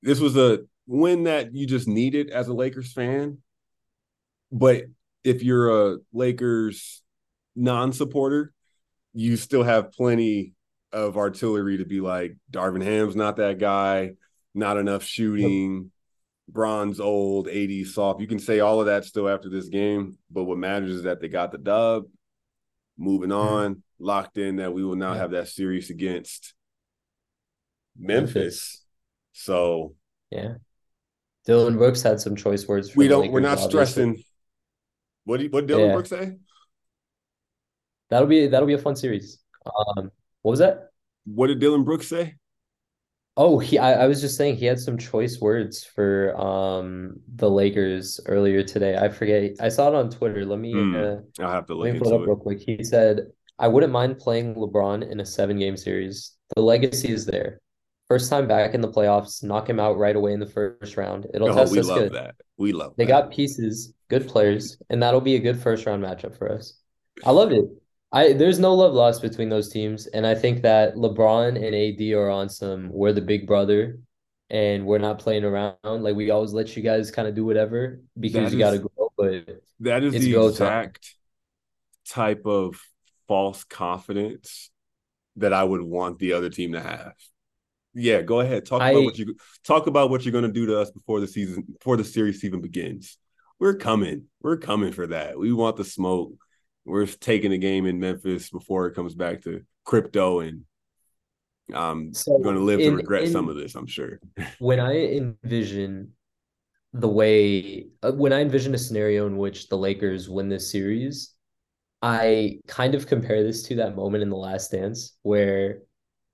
this 0.02 0.20
was 0.20 0.36
a 0.38 0.60
win 0.88 1.24
that 1.24 1.54
you 1.54 1.66
just 1.68 1.88
needed 1.88 2.30
as 2.30 2.48
a 2.48 2.54
Lakers 2.54 2.94
fan. 2.94 3.40
But 4.52 4.86
if 5.24 5.44
you're 5.44 5.94
a 5.94 5.98
Lakers 6.14 7.02
non-supporter, 7.56 8.54
you 9.14 9.38
still 9.38 9.64
have 9.64 9.92
plenty 9.92 10.54
of 10.92 11.18
artillery 11.18 11.78
to 11.78 11.86
be 11.86 12.02
like 12.02 12.36
Darvin 12.52 12.84
Ham's 12.84 13.16
not 13.16 13.38
that 13.38 13.60
guy, 13.60 14.12
not 14.54 14.78
enough 14.78 15.04
shooting. 15.04 15.92
Bron's 16.50 17.00
old, 17.00 17.48
AD's 17.48 17.94
soft. 17.94 18.20
You 18.20 18.28
can 18.28 18.40
say 18.40 18.60
all 18.60 18.82
of 18.82 18.88
that 18.88 19.06
still 19.06 19.30
after 19.30 19.50
this 19.50 19.70
game, 19.70 20.18
but 20.30 20.44
what 20.44 20.58
matters 20.58 20.92
is 20.92 21.04
that 21.04 21.22
they 21.22 21.30
got 21.30 21.52
the 21.52 21.58
dub. 21.58 22.04
Moving 22.98 23.30
mm-hmm. 23.30 23.54
on, 23.54 23.84
locked 24.02 24.38
in 24.38 24.58
that 24.58 24.74
we 24.74 24.84
will 24.84 24.96
now 24.96 25.14
have 25.14 25.32
that 25.32 25.48
series 25.48 25.90
against 25.90 26.54
Memphis. 27.98 28.34
Memphis. 28.36 28.86
So 29.34 29.96
Yeah. 30.32 30.56
Dillon 31.46 31.78
Brooks 31.78 32.02
had 32.02 32.20
some 32.22 32.36
choice 32.36 32.68
words 32.68 32.90
for 32.92 32.98
we 33.00 33.08
don't. 33.08 33.32
we're 33.32 33.40
not 33.40 33.54
obviously. 33.60 33.70
stressing. 33.70 34.24
What 35.26 35.38
do 35.38 35.44
you, 35.44 35.50
what 35.50 35.62
did 35.62 35.68
Dillon 35.68 35.88
Yeah. 35.88 35.94
Brooks 35.94 36.10
say? 36.10 36.38
That'll 38.10 38.28
be 38.28 38.48
that'll 38.48 38.68
be 38.68 38.74
a 38.74 38.78
fun 38.78 38.96
series. 38.96 39.40
Um, 39.66 40.12
what 40.42 40.52
was 40.52 40.60
that? 40.60 40.90
What 41.26 41.48
did 41.48 41.60
Dillon 41.60 41.84
Brooks 41.84 42.08
say? 42.08 42.36
Oh, 43.38 43.60
he 43.60 43.78
I, 43.80 44.04
I 44.04 44.08
was 44.08 44.20
just 44.20 44.36
saying 44.36 44.58
he 44.58 44.66
had 44.66 44.80
some 44.80 44.98
choice 44.98 45.40
words 45.40 45.84
for 45.86 46.36
um 46.40 47.16
the 47.36 47.50
Lakers 47.50 48.20
earlier 48.26 48.62
today. 48.64 48.98
I 48.98 49.08
forget. 49.10 49.52
I 49.60 49.70
saw 49.70 49.88
it 49.88 49.96
on 49.96 50.10
Twitter. 50.10 50.46
Let 50.46 50.60
me 50.60 50.74
Hmm. 50.74 50.96
uh, 50.96 51.16
I'll 51.40 51.52
have 51.52 51.66
to 51.68 51.76
look 51.76 51.98
pull 52.00 52.12
it 52.14 52.22
up 52.22 52.28
real 52.28 52.36
quick. 52.36 52.60
He 52.60 52.84
said, 52.84 53.28
I 53.60 53.68
wouldn't 53.68 53.92
mind 53.94 54.18
playing 54.20 54.56
LeBron 54.56 55.10
in 55.10 55.20
a 55.20 55.26
seven 55.26 55.58
game 55.60 55.78
series. 55.78 56.34
The 56.56 56.62
legacy 56.62 57.12
is 57.12 57.26
there. 57.26 57.60
First 58.08 58.30
time 58.30 58.48
back 58.48 58.74
in 58.74 58.82
the 58.82 58.92
playoffs, 58.92 59.44
knock 59.44 59.70
him 59.70 59.80
out 59.80 59.98
right 59.98 60.16
away 60.16 60.34
in 60.34 60.40
the 60.40 60.46
first 60.48 60.98
round. 60.98 61.28
It'll 61.34 61.50
Oh, 61.50 61.56
test 61.56 61.72
we 61.72 61.80
us 61.80 61.88
love 61.88 62.00
good. 62.00 62.14
that. 62.14 62.36
We 62.58 62.74
love 62.74 62.94
They 62.98 63.06
that. 63.06 63.10
got 63.10 63.32
pieces, 63.32 63.94
good 64.10 64.28
players, 64.28 64.78
and 64.90 65.02
that'll 65.02 65.22
be 65.22 65.36
a 65.36 65.40
good 65.40 65.58
first 65.60 65.86
round 65.86 66.04
matchup 66.04 66.38
for 66.38 66.52
us. 66.52 66.74
I 67.24 67.32
loved 67.32 67.54
it. 67.54 67.66
I 68.12 68.34
there's 68.34 68.60
no 68.60 68.74
love 68.76 68.94
lost 68.94 69.22
between 69.22 69.48
those 69.50 69.70
teams, 69.70 70.08
and 70.08 70.28
I 70.28 70.36
think 70.36 70.64
that 70.64 70.96
LeBron 70.96 71.56
and 71.56 71.74
AD 71.76 72.14
are 72.14 72.30
on 72.30 72.50
some 72.50 72.90
we're 72.92 73.14
the 73.14 73.22
big 73.22 73.48
brother 73.48 74.00
and 74.50 74.86
we're 74.86 74.98
not 74.98 75.20
playing 75.20 75.46
around. 75.46 75.78
Like 75.84 76.16
we 76.16 76.30
always 76.32 76.52
let 76.52 76.76
you 76.76 76.84
guys 76.84 77.10
kind 77.12 77.28
of 77.28 77.36
do 77.36 77.46
whatever 77.46 78.02
because 78.20 78.52
That 78.52 78.58
you 78.58 78.60
gotta 78.60 78.80
grow. 78.80 79.12
But 79.18 79.62
That 79.80 80.04
is 80.04 80.14
the 80.14 80.34
go 80.34 80.50
time. 80.50 80.90
exact 80.90 81.16
type 82.10 82.46
of 82.46 82.82
false 83.32 83.64
confidence 83.64 84.72
that 85.38 85.54
I 85.54 85.64
would 85.64 85.82
want 85.82 86.20
the 86.20 86.34
other 86.34 86.50
team 86.50 86.74
to 86.74 86.82
have. 86.82 87.14
Yeah, 87.94 88.24
go 88.24 88.42
ahead. 88.42 88.66
Talk 88.66 88.82
I- 88.82 88.90
about 88.92 89.04
what 89.06 89.18
you 89.18 89.36
talk 89.64 89.88
about 89.88 90.10
what 90.10 90.26
you're 90.26 90.34
going 90.34 90.44
to 90.44 90.52
do 90.52 90.66
to 90.66 90.78
us 90.78 90.92
before 90.92 91.22
the 91.22 91.28
season 91.28 91.64
before 91.80 91.96
the 91.96 92.04
series 92.04 92.44
even 92.44 92.60
begins. 92.60 93.18
We're 93.58 93.76
coming. 93.78 94.26
We're 94.42 94.58
coming 94.58 94.92
for 94.92 95.08
that. 95.08 95.40
We 95.40 95.54
want 95.54 95.78
the 95.78 95.86
smoke. 95.86 96.34
We're 96.84 97.06
taking 97.06 97.52
the 97.52 97.58
game 97.58 97.86
in 97.86 98.02
Memphis 98.02 98.50
before 98.50 98.88
it 98.88 98.96
comes 98.96 99.16
back 99.16 99.44
to 99.44 99.62
crypto 99.86 100.42
and 100.42 100.64
I'm 101.74 102.14
So, 102.14 102.38
going 102.40 102.56
to 102.56 102.62
live 102.62 102.82
to 102.82 102.92
regret 102.94 103.24
in- 103.24 103.32
some 103.32 103.48
of 103.48 103.56
this, 103.56 103.76
I'm 103.76 103.88
sure. 103.88 104.20
when 104.60 104.82
I 104.82 104.94
envision 105.22 106.12
the 106.92 107.08
way 107.08 107.88
uh, 108.04 108.12
when 108.12 108.34
I 108.34 108.42
envision 108.42 108.74
a 108.76 108.78
scenario 108.78 109.26
in 109.26 109.38
which 109.38 109.70
the 109.70 109.78
Lakers 109.78 110.28
win 110.30 110.50
this 110.50 110.70
series, 110.70 111.34
I 112.02 112.60
kind 112.68 112.96
of 112.96 113.08
compare 113.08 113.44
this 113.44 113.64
to 113.64 113.76
that 113.76 113.96
moment 113.96 114.24
in 114.24 114.30
The 114.30 114.36
Last 114.38 114.72
Dance 114.72 115.18
where 115.24 115.80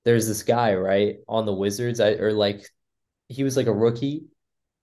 there's 0.06 0.28
this 0.28 0.44
guy, 0.44 0.76
right, 0.76 1.18
on 1.28 1.46
the 1.46 1.54
Wizards, 1.54 2.00
I, 2.00 2.12
or 2.14 2.32
like 2.34 2.66
he 3.30 3.44
was 3.44 3.58
like 3.58 3.68
a 3.68 3.74
rookie 3.74 4.26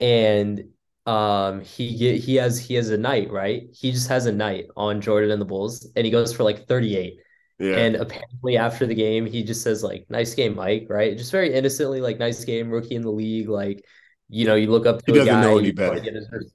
and 0.01 0.65
um 1.07 1.61
he 1.63 1.97
get 1.99 2.21
he 2.21 2.37
has 2.37 2.59
he 2.59 2.75
has 2.75 2.91
a 2.91 2.97
night, 2.99 3.31
right? 3.31 3.65
He 3.73 3.93
just 3.93 4.09
has 4.09 4.27
a 4.27 4.33
night 4.33 4.67
on 4.77 5.01
Jordan 5.01 5.31
and 5.31 5.41
the 5.41 5.45
Bulls 5.47 5.87
and 5.97 6.05
he 6.05 6.11
goes 6.11 6.35
for 6.35 6.45
like 6.45 6.67
38. 6.69 7.19
Yeah. 7.59 7.87
And 7.87 7.97
apparently 7.97 8.57
after 8.57 8.87
the 8.87 8.95
game, 8.95 9.27
he 9.27 9.43
just 9.45 9.63
says 9.63 9.83
like, 9.83 10.07
"Nice 10.11 10.35
game, 10.35 10.55
Mike." 10.57 10.87
Right? 10.91 11.17
Just 11.17 11.33
very 11.33 11.53
innocently, 11.55 12.01
like, 12.01 12.19
"Nice 12.19 12.45
game, 12.45 12.71
rookie 12.71 12.95
in 12.97 13.03
the 13.03 13.11
league." 13.13 13.49
Like, 13.49 13.85
you 14.29 14.47
know, 14.47 14.55
you 14.57 14.71
look 14.71 14.87
up 14.87 15.05
to 15.07 15.13
He 15.13 15.13
a 15.15 15.19
doesn't 15.19 15.41
guy, 15.41 15.41
know 15.41 15.59
any 15.59 15.73
better. 15.73 16.07
his 16.13 16.53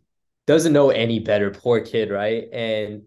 Doesn't 0.47 0.73
know 0.73 0.89
any 0.89 1.19
better, 1.19 1.51
poor 1.51 1.81
kid, 1.81 2.09
right? 2.09 2.45
And 2.51 3.03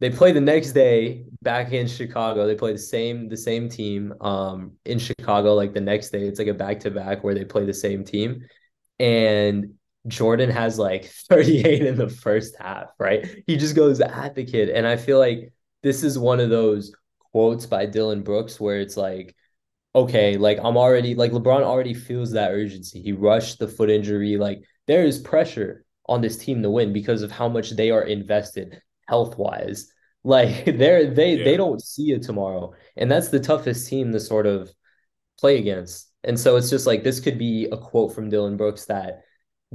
they 0.00 0.10
play 0.10 0.32
the 0.32 0.40
next 0.40 0.72
day 0.72 1.24
back 1.42 1.72
in 1.72 1.86
Chicago. 1.86 2.46
They 2.46 2.54
play 2.56 2.72
the 2.72 2.78
same 2.78 3.28
the 3.28 3.36
same 3.36 3.68
team 3.68 4.14
um 4.20 4.72
in 4.84 4.98
Chicago. 4.98 5.54
Like 5.54 5.72
the 5.74 5.80
next 5.80 6.10
day, 6.10 6.26
it's 6.26 6.38
like 6.38 6.48
a 6.48 6.54
back 6.54 6.80
to 6.80 6.90
back 6.90 7.22
where 7.24 7.34
they 7.34 7.44
play 7.44 7.64
the 7.64 7.74
same 7.74 8.04
team, 8.04 8.44
and 8.98 9.74
Jordan 10.08 10.50
has 10.50 10.78
like 10.78 11.06
38 11.28 11.82
in 11.86 11.96
the 11.96 12.08
first 12.08 12.56
half, 12.58 12.88
right? 12.98 13.26
He 13.46 13.56
just 13.56 13.76
goes 13.76 14.00
at 14.00 14.34
the 14.34 14.44
kid, 14.44 14.68
and 14.70 14.86
I 14.86 14.96
feel 14.96 15.18
like 15.18 15.52
this 15.82 16.02
is 16.02 16.18
one 16.18 16.40
of 16.40 16.50
those 16.50 16.92
quotes 17.32 17.66
by 17.66 17.86
Dillon 17.86 18.22
Brooks 18.22 18.60
where 18.60 18.80
it's 18.80 18.96
like 18.96 19.34
okay, 19.94 20.36
like 20.36 20.58
I'm 20.58 20.76
already 20.76 21.14
like 21.14 21.32
LeBron 21.32 21.62
already 21.62 21.94
feels 21.94 22.32
that 22.32 22.50
urgency. 22.50 23.00
He 23.00 23.12
rushed 23.12 23.58
the 23.58 23.68
foot 23.68 23.90
injury. 23.90 24.36
Like 24.36 24.62
there 24.86 25.04
is 25.04 25.18
pressure 25.20 25.84
on 26.06 26.20
this 26.20 26.36
team 26.36 26.62
to 26.62 26.70
win 26.70 26.92
because 26.92 27.22
of 27.22 27.30
how 27.30 27.48
much 27.48 27.70
they 27.70 27.90
are 27.90 28.02
invested 28.02 28.80
health 29.06 29.38
wise. 29.38 29.90
Like 30.26 30.64
they're 30.64 31.10
they 31.10 31.34
yeah. 31.34 31.44
they 31.44 31.58
don't 31.58 31.82
see 31.82 32.12
it 32.12 32.22
tomorrow. 32.22 32.72
And 32.96 33.12
that's 33.12 33.28
the 33.28 33.38
toughest 33.38 33.90
team 33.90 34.10
to 34.12 34.18
sort 34.18 34.46
of 34.46 34.72
play 35.38 35.58
against. 35.58 36.10
And 36.22 36.40
so 36.40 36.56
it's 36.56 36.70
just 36.70 36.86
like 36.86 37.04
this 37.04 37.20
could 37.20 37.38
be 37.38 37.68
a 37.70 37.76
quote 37.76 38.14
from 38.14 38.30
Dillon 38.30 38.56
Brooks 38.56 38.86
that 38.86 39.24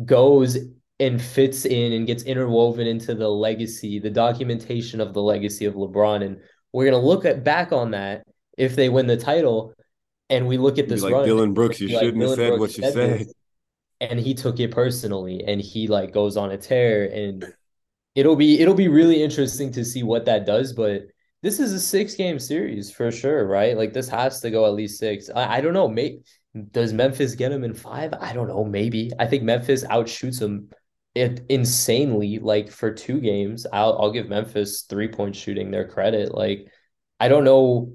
goes 0.05 0.57
and 0.99 1.21
fits 1.21 1.65
in 1.65 1.93
and 1.93 2.07
gets 2.07 2.23
interwoven 2.23 2.87
into 2.87 3.13
the 3.13 3.27
legacy, 3.27 3.99
the 3.99 4.09
documentation 4.09 4.99
of 4.99 5.13
the 5.13 5.21
legacy 5.21 5.65
of 5.65 5.75
LeBron. 5.75 6.25
And 6.25 6.39
we're 6.73 6.85
gonna 6.85 6.97
look 6.97 7.25
at 7.25 7.43
back 7.43 7.71
on 7.71 7.91
that 7.91 8.23
if 8.57 8.75
they 8.75 8.89
win 8.89 9.05
the 9.05 9.17
title, 9.17 9.73
and 10.29 10.47
we 10.47 10.57
look 10.57 10.77
at 10.77 10.87
this 10.87 11.01
like 11.01 11.13
run. 11.13 11.25
Dillon 11.25 11.53
Brooks, 11.53 11.79
you 11.79 11.89
shouldn't 11.89 12.21
have 12.21 12.35
said 12.35 12.57
Brooks 12.57 12.59
what 12.59 12.77
you 12.77 12.91
said. 12.91 13.27
and 14.01 14.19
he 14.19 14.33
took 14.33 14.59
it 14.59 14.71
personally, 14.71 15.43
and 15.45 15.61
he 15.61 15.87
like 15.87 16.11
goes 16.11 16.37
on 16.37 16.51
a 16.51 16.57
tear, 16.57 17.05
and 17.05 17.53
it'll 18.15 18.35
be 18.35 18.59
it'll 18.59 18.75
be 18.75 18.87
really 18.87 19.21
interesting 19.23 19.71
to 19.73 19.85
see 19.85 20.03
what 20.03 20.25
that 20.25 20.45
does. 20.45 20.73
But 20.73 21.03
this 21.41 21.59
is 21.59 21.73
a 21.73 21.79
six 21.79 22.15
game 22.15 22.39
series 22.39 22.91
for 22.91 23.11
sure, 23.11 23.47
right? 23.47 23.77
Like 23.77 23.93
this 23.93 24.09
has 24.09 24.41
to 24.41 24.51
go 24.51 24.65
at 24.65 24.73
least 24.73 24.99
six. 24.99 25.29
I, 25.29 25.57
I 25.57 25.61
don't 25.61 25.73
know. 25.73 25.87
Maybe 25.87 26.23
does 26.71 26.93
Memphis 26.93 27.35
get 27.35 27.51
him 27.51 27.63
in 27.63 27.73
five? 27.73 28.13
I 28.19 28.33
don't 28.33 28.47
know. 28.47 28.65
Maybe 28.65 29.11
I 29.19 29.25
think 29.25 29.43
Memphis 29.43 29.83
outshoots 29.85 30.39
them 30.39 30.69
it 31.15 31.41
insanely 31.49 32.39
like 32.39 32.71
for 32.71 32.91
two 32.93 33.19
games. 33.19 33.65
I'll 33.71 33.97
I'll 33.99 34.11
give 34.11 34.29
Memphis 34.29 34.83
three 34.83 35.07
point 35.07 35.35
shooting 35.35 35.71
their 35.71 35.87
credit. 35.87 36.33
Like 36.33 36.67
I 37.19 37.27
don't 37.27 37.43
know. 37.43 37.93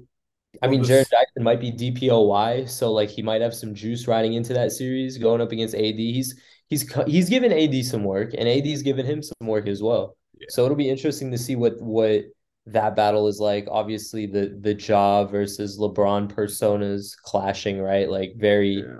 I 0.61 0.67
mean, 0.67 0.81
Jaren 0.83 1.09
Jackson 1.09 1.43
might 1.43 1.59
be 1.59 1.71
DPOY, 1.71 2.69
so 2.69 2.91
like 2.93 3.09
he 3.09 3.21
might 3.21 3.41
have 3.41 3.53
some 3.53 3.75
juice 3.75 4.07
riding 4.07 4.33
into 4.33 4.53
that 4.53 4.71
series 4.71 5.17
going 5.17 5.41
up 5.41 5.51
against 5.51 5.75
AD. 5.75 5.95
He's 5.95 6.39
he's 6.67 6.91
he's 7.05 7.29
given 7.29 7.51
AD 7.51 7.85
some 7.85 8.03
work, 8.03 8.33
and 8.37 8.47
AD's 8.47 8.81
given 8.81 9.05
him 9.05 9.21
some 9.21 9.47
work 9.47 9.67
as 9.67 9.81
well. 9.81 10.17
Yeah. 10.39 10.47
So 10.49 10.65
it'll 10.65 10.77
be 10.77 10.89
interesting 10.89 11.31
to 11.31 11.37
see 11.37 11.55
what 11.55 11.81
what 11.81 12.23
that 12.67 12.95
battle 12.95 13.27
is 13.27 13.39
like. 13.39 13.67
Obviously, 13.69 14.25
the 14.25 14.57
the 14.61 14.73
Jaw 14.73 15.25
versus 15.25 15.77
LeBron 15.79 16.31
personas 16.31 17.15
clashing, 17.17 17.79
right? 17.79 18.09
Like 18.09 18.33
very. 18.35 18.75
Yeah. 18.75 18.99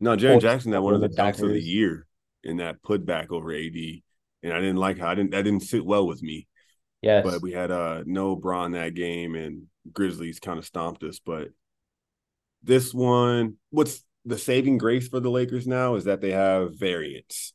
No, 0.00 0.16
Jaren 0.16 0.40
Jackson 0.40 0.72
that 0.72 0.82
one 0.82 0.94
of 0.94 1.00
the 1.00 1.08
dunks 1.08 1.40
of 1.40 1.48
the 1.48 1.60
year 1.60 2.06
in 2.42 2.58
that 2.58 2.82
putback 2.82 3.30
over 3.30 3.52
AD, 3.52 3.76
and 4.42 4.52
I 4.52 4.60
didn't 4.60 4.76
like 4.76 4.98
how 4.98 5.08
I 5.08 5.14
didn't 5.14 5.30
that 5.30 5.42
didn't 5.42 5.62
sit 5.62 5.84
well 5.84 6.06
with 6.06 6.22
me. 6.22 6.46
Yes, 7.00 7.24
but 7.24 7.40
we 7.40 7.52
had 7.52 7.70
uh 7.70 8.02
no 8.04 8.36
Bron 8.36 8.72
that 8.72 8.94
game, 8.94 9.34
and 9.34 9.64
Grizzlies 9.92 10.40
kind 10.40 10.58
of 10.58 10.66
stomped 10.66 11.02
us. 11.04 11.20
But 11.24 11.48
this 12.62 12.92
one, 12.92 13.56
what's 13.70 14.04
the 14.24 14.38
saving 14.38 14.78
grace 14.78 15.08
for 15.08 15.20
the 15.20 15.30
Lakers 15.30 15.66
now 15.66 15.96
is 15.96 16.04
that 16.04 16.20
they 16.20 16.32
have 16.32 16.78
variance. 16.78 17.52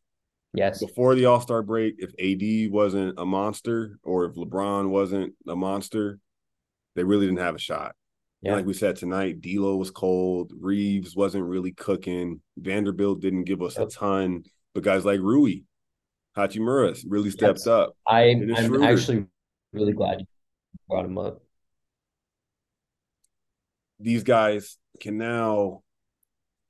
Yes. 0.53 0.79
Before 0.79 1.15
the 1.15 1.25
All 1.25 1.41
Star 1.41 1.61
break, 1.61 1.95
if 1.99 2.11
AD 2.19 2.71
wasn't 2.71 3.19
a 3.19 3.25
monster 3.25 3.99
or 4.03 4.25
if 4.25 4.35
LeBron 4.35 4.89
wasn't 4.89 5.35
a 5.47 5.55
monster, 5.55 6.19
they 6.95 7.03
really 7.03 7.27
didn't 7.27 7.39
have 7.39 7.55
a 7.55 7.59
shot. 7.59 7.95
Yeah. 8.41 8.55
like 8.55 8.65
we 8.65 8.73
said 8.73 8.95
tonight, 8.95 9.41
D'Lo 9.41 9.75
was 9.75 9.91
cold. 9.91 10.53
Reaves 10.57 11.15
wasn't 11.15 11.43
really 11.43 11.73
cooking. 11.73 12.41
Vanderbilt 12.57 13.19
didn't 13.19 13.43
give 13.43 13.61
us 13.61 13.77
yep. 13.77 13.87
a 13.87 13.91
ton. 13.91 14.43
But 14.73 14.83
guys 14.83 15.03
like 15.03 15.19
Rui, 15.19 15.63
Hachimura 16.37 16.97
really 17.07 17.31
stepped 17.31 17.59
yes. 17.59 17.67
up. 17.67 17.97
I, 18.07 18.23
am 18.29 18.81
actually 18.81 19.25
really 19.73 19.91
glad 19.91 20.21
you 20.21 20.27
brought 20.87 21.05
him 21.05 21.17
up. 21.17 21.41
These 23.99 24.23
guys 24.23 24.77
can 25.01 25.17
now 25.17 25.83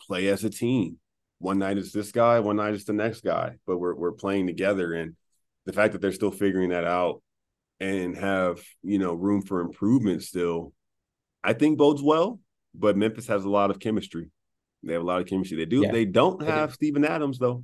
play 0.09 0.27
as 0.27 0.43
a 0.43 0.49
team. 0.49 0.97
One 1.37 1.59
night 1.59 1.77
it's 1.77 1.93
this 1.93 2.11
guy, 2.11 2.39
one 2.41 2.57
night 2.57 2.73
it's 2.73 2.83
the 2.83 2.93
next 2.93 3.23
guy, 3.23 3.55
but 3.65 3.77
we're 3.77 3.95
we're 3.95 4.11
playing 4.11 4.47
together. 4.47 4.93
And 4.93 5.15
the 5.65 5.71
fact 5.71 5.93
that 5.93 6.01
they're 6.01 6.11
still 6.11 6.31
figuring 6.31 6.69
that 6.69 6.83
out 6.83 7.21
and 7.79 8.17
have 8.17 8.59
you 8.83 8.99
know 8.99 9.13
room 9.13 9.41
for 9.41 9.61
improvement 9.61 10.23
still, 10.23 10.73
I 11.41 11.53
think 11.53 11.77
bodes 11.77 12.01
well. 12.01 12.39
But 12.75 12.97
Memphis 12.97 13.27
has 13.27 13.45
a 13.45 13.49
lot 13.49 13.71
of 13.71 13.79
chemistry. 13.79 14.29
They 14.83 14.93
have 14.93 15.01
a 15.01 15.05
lot 15.05 15.21
of 15.21 15.27
chemistry. 15.27 15.57
They 15.57 15.65
do. 15.65 15.81
Yeah. 15.81 15.91
They 15.91 16.05
don't 16.05 16.41
have 16.43 16.73
Steven 16.73 17.05
Adams 17.05 17.39
though. 17.39 17.63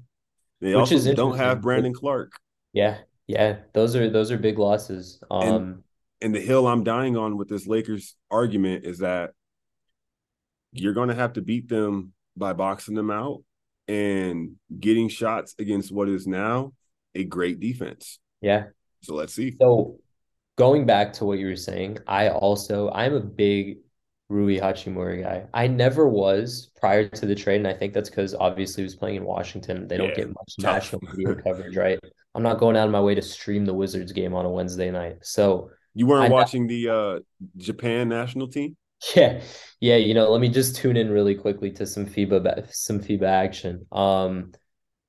They 0.61 0.73
Which 0.73 0.91
also 0.93 1.13
don't 1.13 1.37
have 1.37 1.61
Brandon 1.61 1.93
Clarke. 1.93 2.31
Yeah, 2.71 2.99
yeah, 3.27 3.57
those 3.73 3.95
are 3.95 4.09
those 4.09 4.31
are 4.31 4.37
big 4.37 4.57
losses. 4.57 5.21
Um, 5.29 5.41
and, 5.41 5.83
and 6.21 6.35
the 6.35 6.39
hill 6.39 6.65
I'm 6.65 6.83
dying 6.83 7.17
on 7.17 7.37
with 7.37 7.49
this 7.49 7.67
Lakers 7.67 8.15
argument 8.31 8.85
is 8.85 8.99
that 8.99 9.31
you're 10.71 10.93
going 10.93 11.09
to 11.09 11.15
have 11.15 11.33
to 11.33 11.41
beat 11.41 11.69
them 11.69 12.13
by 12.37 12.53
boxing 12.53 12.95
them 12.95 13.11
out 13.11 13.43
and 13.87 14.55
getting 14.79 15.09
shots 15.09 15.55
against 15.59 15.91
what 15.91 16.09
is 16.09 16.27
now 16.27 16.73
a 17.13 17.23
great 17.23 17.59
defense. 17.59 18.19
Yeah. 18.41 18.65
So 19.01 19.15
let's 19.15 19.33
see. 19.33 19.55
So 19.59 19.99
going 20.57 20.85
back 20.85 21.13
to 21.13 21.25
what 21.25 21.39
you 21.39 21.47
were 21.47 21.55
saying, 21.55 21.99
I 22.07 22.29
also 22.29 22.89
I'm 22.91 23.13
a 23.13 23.19
big 23.19 23.77
Rui 24.29 24.59
Hachimura 24.59 25.21
guy. 25.21 25.45
I 25.53 25.67
never 25.67 26.07
was 26.07 26.71
prior 26.79 27.07
to 27.07 27.25
the 27.25 27.35
trade, 27.35 27.57
and 27.57 27.67
I 27.67 27.73
think 27.73 27.93
that's 27.93 28.09
because 28.09 28.33
obviously 28.33 28.81
he 28.81 28.85
was 28.85 28.95
playing 28.95 29.17
in 29.17 29.23
Washington. 29.23 29.87
They 29.87 29.97
don't 29.97 30.09
yeah, 30.09 30.15
get 30.15 30.27
much 30.29 30.55
tough. 30.59 30.73
national 30.73 31.01
media 31.13 31.35
coverage, 31.35 31.77
right? 31.77 31.99
I'm 32.33 32.41
not 32.43 32.59
going 32.59 32.75
out 32.75 32.87
of 32.87 32.91
my 32.91 33.01
way 33.01 33.15
to 33.15 33.21
stream 33.21 33.65
the 33.65 33.73
Wizards 33.73 34.11
game 34.11 34.33
on 34.33 34.45
a 34.45 34.49
Wednesday 34.49 34.89
night. 34.89 35.17
So 35.21 35.69
you 35.93 36.07
weren't 36.07 36.25
I, 36.25 36.29
watching 36.29 36.67
the 36.67 36.89
uh, 36.89 37.19
Japan 37.57 38.09
national 38.09 38.47
team? 38.47 38.75
Yeah, 39.15 39.41
yeah. 39.79 39.95
You 39.97 40.13
know, 40.13 40.31
let 40.31 40.41
me 40.41 40.49
just 40.49 40.75
tune 40.75 40.97
in 40.97 41.09
really 41.11 41.35
quickly 41.35 41.71
to 41.73 41.85
some 41.85 42.05
FIBA 42.05 42.73
some 42.73 42.99
FIBA 42.99 43.23
action. 43.27 43.85
Um, 43.91 44.53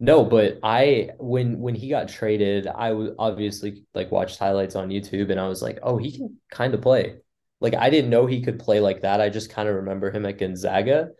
no, 0.01 0.25
but 0.25 0.59
I 0.63 1.11
when 1.19 1.61
when 1.61 1.75
he 1.75 1.89
got 1.91 2.09
traded, 2.09 2.67
I 2.67 2.93
was 2.93 3.13
obviously 3.19 3.85
like 3.95 4.11
watched 4.11 4.39
highlights 4.39 4.77
on 4.77 4.91
YouTube, 4.91 5.31
and 5.31 5.41
I 5.41 5.49
was 5.49 5.63
like, 5.63 5.79
oh, 5.83 5.97
he 5.99 6.17
can 6.17 6.39
kind 6.51 6.75
of 6.75 6.83
play. 6.83 7.19
Like 7.61 7.75
I 7.75 7.91
didn't 7.91 8.11
know 8.11 8.27
he 8.27 8.43
could 8.43 8.59
play 8.59 8.81
like 8.81 9.03
that. 9.03 9.21
I 9.21 9.31
just 9.31 9.51
kind 9.51 9.69
of 9.69 9.77
remember 9.77 10.11
him 10.11 10.27
at 10.27 10.39
Gonzaga, 10.39 11.11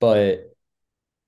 but 0.00 0.54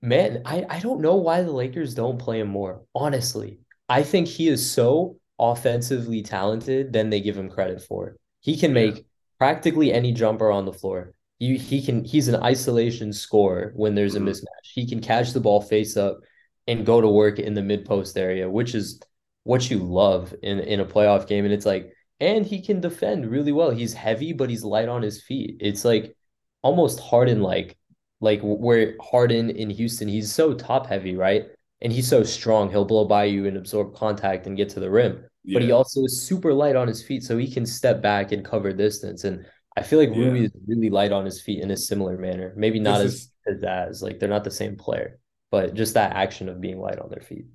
man, 0.01 0.41
I 0.45 0.65
I 0.69 0.79
don't 0.79 1.01
know 1.01 1.15
why 1.15 1.41
the 1.43 1.51
Lakers 1.51 1.95
don't 1.95 2.19
play 2.19 2.39
him 2.39 2.47
more. 2.49 2.83
Honestly, 2.95 3.59
I 3.89 4.03
think 4.03 4.27
he 4.27 4.47
is 4.47 4.69
so 4.71 5.17
offensively 5.39 6.23
talented 6.23 6.93
than 6.93 7.09
they 7.09 7.21
give 7.21 7.37
him 7.37 7.49
credit 7.49 7.81
for. 7.81 8.17
He 8.41 8.57
can 8.57 8.73
make. 8.73 9.05
Practically 9.37 9.93
any 9.93 10.11
jumper 10.11 10.51
on 10.51 10.65
the 10.65 10.73
floor. 10.73 11.13
He, 11.39 11.57
he 11.57 11.81
can 11.81 12.03
he's 12.05 12.27
an 12.27 12.41
isolation 12.41 13.11
scorer 13.11 13.73
when 13.75 13.95
there's 13.95 14.15
mm-hmm. 14.15 14.27
a 14.27 14.31
mismatch. 14.31 14.71
He 14.73 14.87
can 14.87 15.01
catch 15.01 15.33
the 15.33 15.41
ball 15.41 15.61
face 15.61 15.97
up 15.97 16.19
and 16.67 16.85
go 16.85 17.01
to 17.01 17.07
work 17.07 17.39
in 17.39 17.53
the 17.53 17.61
mid 17.61 17.85
post 17.85 18.17
area, 18.17 18.49
which 18.49 18.73
is 18.73 19.01
what 19.43 19.69
you 19.69 19.79
love 19.79 20.33
in 20.41 20.59
in 20.59 20.79
a 20.79 20.85
playoff 20.85 21.27
game. 21.27 21.45
And 21.45 21.53
it's 21.53 21.65
like 21.65 21.93
and 22.19 22.45
he 22.45 22.61
can 22.61 22.79
defend 22.79 23.29
really 23.29 23.51
well. 23.51 23.71
He's 23.71 23.93
heavy, 23.93 24.31
but 24.33 24.49
he's 24.49 24.63
light 24.63 24.87
on 24.87 25.01
his 25.01 25.21
feet. 25.21 25.57
It's 25.59 25.83
like 25.83 26.15
almost 26.61 26.99
Harden 26.99 27.41
like 27.41 27.77
like 28.21 28.39
where 28.41 28.95
Harden 29.01 29.49
in 29.49 29.69
Houston, 29.69 30.07
he's 30.07 30.31
so 30.31 30.53
top 30.53 30.87
heavy, 30.87 31.15
right? 31.15 31.47
And 31.81 31.91
he's 31.91 32.07
so 32.07 32.23
strong, 32.23 32.69
he'll 32.69 32.85
blow 32.85 33.05
by 33.05 33.25
you 33.25 33.45
and 33.45 33.57
absorb 33.57 33.95
contact 33.95 34.47
and 34.47 34.57
get 34.57 34.69
to 34.69 34.79
the 34.79 34.89
rim. 34.89 35.25
Yeah. 35.45 35.59
But 35.59 35.63
he 35.63 35.71
also 35.71 36.03
is 36.03 36.21
super 36.21 36.53
light 36.53 36.75
on 36.75 36.87
his 36.87 37.03
feet, 37.03 37.23
so 37.23 37.37
he 37.37 37.49
can 37.49 37.65
step 37.65 38.01
back 38.01 38.31
and 38.31 38.43
cover 38.43 38.73
distance. 38.73 39.23
And 39.23 39.45
I 39.77 39.83
feel 39.83 39.99
like 39.99 40.09
yeah. 40.09 40.25
Rui 40.25 40.45
is 40.45 40.51
really 40.67 40.89
light 40.89 41.11
on 41.11 41.25
his 41.25 41.41
feet 41.41 41.61
in 41.61 41.71
a 41.71 41.77
similar 41.77 42.17
manner. 42.17 42.53
Maybe 42.55 42.79
not 42.79 43.01
as, 43.01 43.13
is... 43.13 43.31
as 43.47 43.63
as 43.63 44.03
like 44.03 44.19
they're 44.19 44.29
not 44.29 44.43
the 44.43 44.51
same 44.51 44.75
player, 44.75 45.19
but 45.51 45.73
just 45.73 45.93
that 45.93 46.13
action 46.15 46.49
of 46.49 46.61
being 46.61 46.79
light 46.79 46.99
on 46.99 47.09
their 47.09 47.21
feet. 47.21 47.45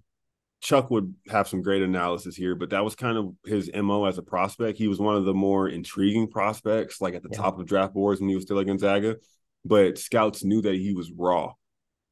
Chuck 0.61 0.91
would 0.91 1.15
have 1.31 1.49
some 1.49 1.63
great 1.63 1.83
analysis 1.83 2.37
here, 2.37 2.55
but 2.55 2.71
that 2.71 2.85
was 2.85 2.95
kind 2.95 3.17
of 3.17 3.35
his 3.47 3.71
MO 3.75 4.05
as 4.05 4.19
a 4.19 4.23
prospect. 4.23 4.77
He 4.77 4.89
was 4.89 5.01
one 5.01 5.17
of 5.17 5.25
the 5.25 5.33
more 5.33 5.69
intriguing 5.69 6.29
prospects, 6.29 7.01
like 7.01 7.15
at 7.15 7.23
the 7.23 7.31
yeah. 7.33 7.39
top 7.39 7.59
of 7.59 7.67
draft 7.67 7.95
boards 7.95 8.21
when 8.21 8.29
he 8.29 8.35
was 8.35 8.45
still 8.45 8.59
at 8.59 8.67
Gonzaga. 8.67 9.17
But 9.65 9.99
scouts 9.99 10.45
knew 10.45 10.61
that 10.63 10.75
he 10.75 10.93
was 10.93 11.11
raw. 11.11 11.55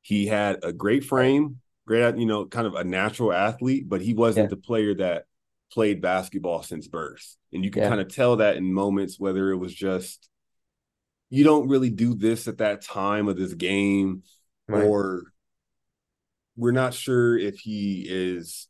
He 0.01 0.27
had 0.27 0.65
a 0.65 0.73
great 0.73 1.05
frame, 1.05 1.61
great, 1.87 2.17
you 2.17 2.25
know, 2.25 2.47
kind 2.47 2.67
of 2.67 2.75
a 2.75 2.85
natural 2.85 3.33
athlete, 3.33 3.87
but 3.87 4.01
he 4.01 4.15
wasn't 4.15 4.47
yeah. 4.47 4.51
the 4.51 4.57
player 4.57 4.95
that 4.95 5.25
played 5.73 6.01
basketball 6.01 6.63
since 6.63 6.89
birth. 6.89 7.37
And 7.53 7.65
you 7.65 7.71
can 7.71 7.83
yeah. 7.83 7.89
kind 7.89 8.01
of 8.01 8.13
tell 8.13 8.37
that 8.37 8.57
in 8.57 8.73
moments, 8.73 9.19
whether 9.19 9.51
it 9.51 9.57
was 9.57 9.75
just 9.75 10.29
you 11.31 11.45
don't 11.45 11.69
really 11.69 11.91
do 11.91 12.15
this 12.15 12.49
at 12.49 12.59
that 12.59 12.83
time 12.83 13.29
of 13.29 13.37
this 13.37 13.55
game, 13.55 14.23
right. 14.67 14.85
or 14.85 15.33
we're 16.57 16.73
not 16.73 16.95
sure 16.95 17.39
if 17.39 17.59
he 17.59 18.07
is 18.09 18.69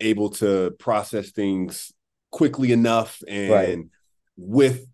able 0.00 0.30
to 0.30 0.72
process 0.78 1.30
things 1.30 1.92
quickly 2.30 2.72
enough 2.72 3.22
and 3.28 3.50
right. 3.50 3.78
with 4.36 4.86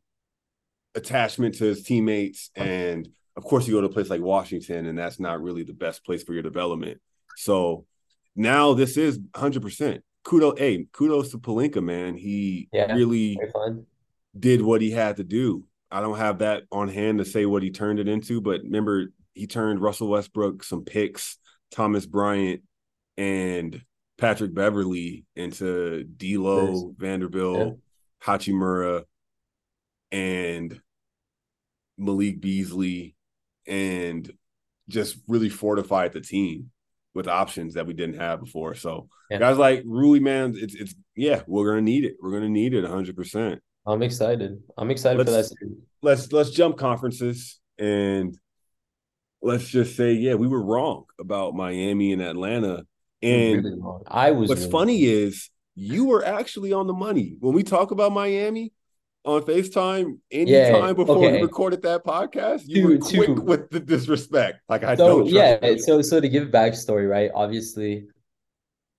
attachment 0.95 1.55
to 1.57 1.65
his 1.65 1.83
teammates 1.83 2.51
and 2.57 3.09
of 3.37 3.45
course 3.45 3.67
you 3.67 3.75
go 3.75 3.83
to 3.83 3.87
a 3.87 3.93
place 3.93 4.09
like 4.09 4.23
Washington 4.23 4.87
and 4.87 4.99
that's 4.99 5.21
not 5.21 5.43
really 5.43 5.63
the 5.63 5.75
best 5.75 6.05
place 6.05 6.23
for 6.23 6.33
your 6.33 6.43
development. 6.43 7.01
So 7.37 7.85
now 8.35 8.73
this 8.73 8.97
is 8.97 9.19
100%. 9.19 10.01
Kudos, 10.27 10.59
hey, 10.59 10.89
kudos 10.91 11.31
to 11.31 11.39
Pelinka, 11.39 11.81
man. 11.81 12.17
He 12.17 12.69
yeah, 12.73 12.93
really 12.93 13.39
did 14.37 14.61
what 14.61 14.81
he 14.81 14.91
had 14.91 15.19
to 15.19 15.25
do. 15.25 15.65
I 15.89 16.01
don't 16.01 16.19
have 16.19 16.41
that 16.41 16.65
on 16.73 16.89
hand 16.89 17.19
to 17.19 17.25
say 17.25 17.47
what 17.47 17.63
he 17.63 17.71
turned 17.71 18.01
it 18.01 18.09
into, 18.09 18.41
but 18.41 18.63
remember 18.63 19.13
he 19.35 19.47
turned 19.47 19.81
Russell 19.81 20.09
Westbrook 20.09 20.65
some 20.65 20.85
picks, 20.85 21.39
Thomas 21.71 22.07
Bryant, 22.07 22.63
and 23.17 23.81
Patrick 24.19 24.53
Beverley 24.53 25.27
into 25.37 26.03
D'Lo, 26.03 26.93
Vanderbilt, 26.99 27.79
yeah. 27.79 28.27
Hachimura, 28.27 29.05
and 30.11 30.81
Malik 31.97 32.41
Beasley, 32.41 33.15
and 33.65 34.29
just 34.89 35.19
really 35.29 35.51
fortified 35.51 36.13
the 36.13 36.21
team 36.21 36.73
with 37.17 37.27
options 37.27 37.75
that 37.75 37.87
we 37.87 37.95
didn't 37.95 38.21
have 38.21 38.41
before. 38.41 38.75
So 38.75 39.09
yeah. 39.31 39.39
guys 39.39 39.57
like 39.57 39.83
Rui, 39.85 40.21
man, 40.21 40.55
it's 40.57 40.75
it's 40.75 40.95
yeah, 41.17 41.43
we're 41.47 41.69
gonna 41.71 41.83
need 41.83 42.05
it. 42.05 42.17
We're 42.23 42.31
gonna 42.31 42.49
need 42.49 42.75
it 42.75 42.83
100. 42.83 43.17
percent 43.17 43.63
I'm 43.87 44.03
excited. 44.03 44.63
I'm 44.77 44.91
excited 44.91 45.27
let's, 45.27 45.49
for 45.49 45.55
that. 45.61 45.77
Let's 46.03 46.33
let's 46.33 46.51
jump 46.51 46.77
conferences 46.77 47.59
and 47.79 48.37
let's 49.43 49.67
just 49.67 49.97
say, 49.97 50.13
yeah, 50.13 50.35
we 50.35 50.47
were 50.47 50.63
wrong 50.63 51.05
about 51.19 51.55
Miami 51.55 52.13
and 52.13 52.21
Atlanta. 52.21 52.85
And 53.23 53.65
really 53.65 53.81
I 54.07 54.33
was. 54.33 54.49
What's 54.49 54.61
really 54.63 54.73
funny 54.73 55.07
wrong. 55.07 55.27
is 55.27 55.51
you 55.75 56.05
were 56.05 56.25
actually 56.25 56.73
on 56.73 56.87
the 56.87 56.93
money 56.93 57.37
when 57.41 57.55
we 57.55 57.63
talk 57.63 57.91
about 57.91 58.13
Miami 58.13 58.73
on 59.27 59.43
FaceTime 59.43 60.19
anytime 60.31 60.87
yeah, 60.87 60.93
before 60.93 61.17
okay. 61.17 61.33
we 61.33 61.43
recorded 61.43 61.83
that 61.83 62.05
podcast. 62.05 62.63
You 62.67 62.83
two, 62.83 62.89
were 62.89 62.99
quick 62.99 63.27
two. 63.27 63.43
with 63.43 63.71
the 63.71 63.81
disrespect. 63.81 64.61
Like 64.69 64.85
I 64.85 64.95
so, 64.95 65.25
don't. 65.25 65.27
Yeah. 65.27 65.77
So 65.79 66.01
so 66.01 66.21
to 66.21 66.29
give 66.29 66.49
backstory, 66.49 67.11
right? 67.11 67.31
Obviously, 67.35 68.07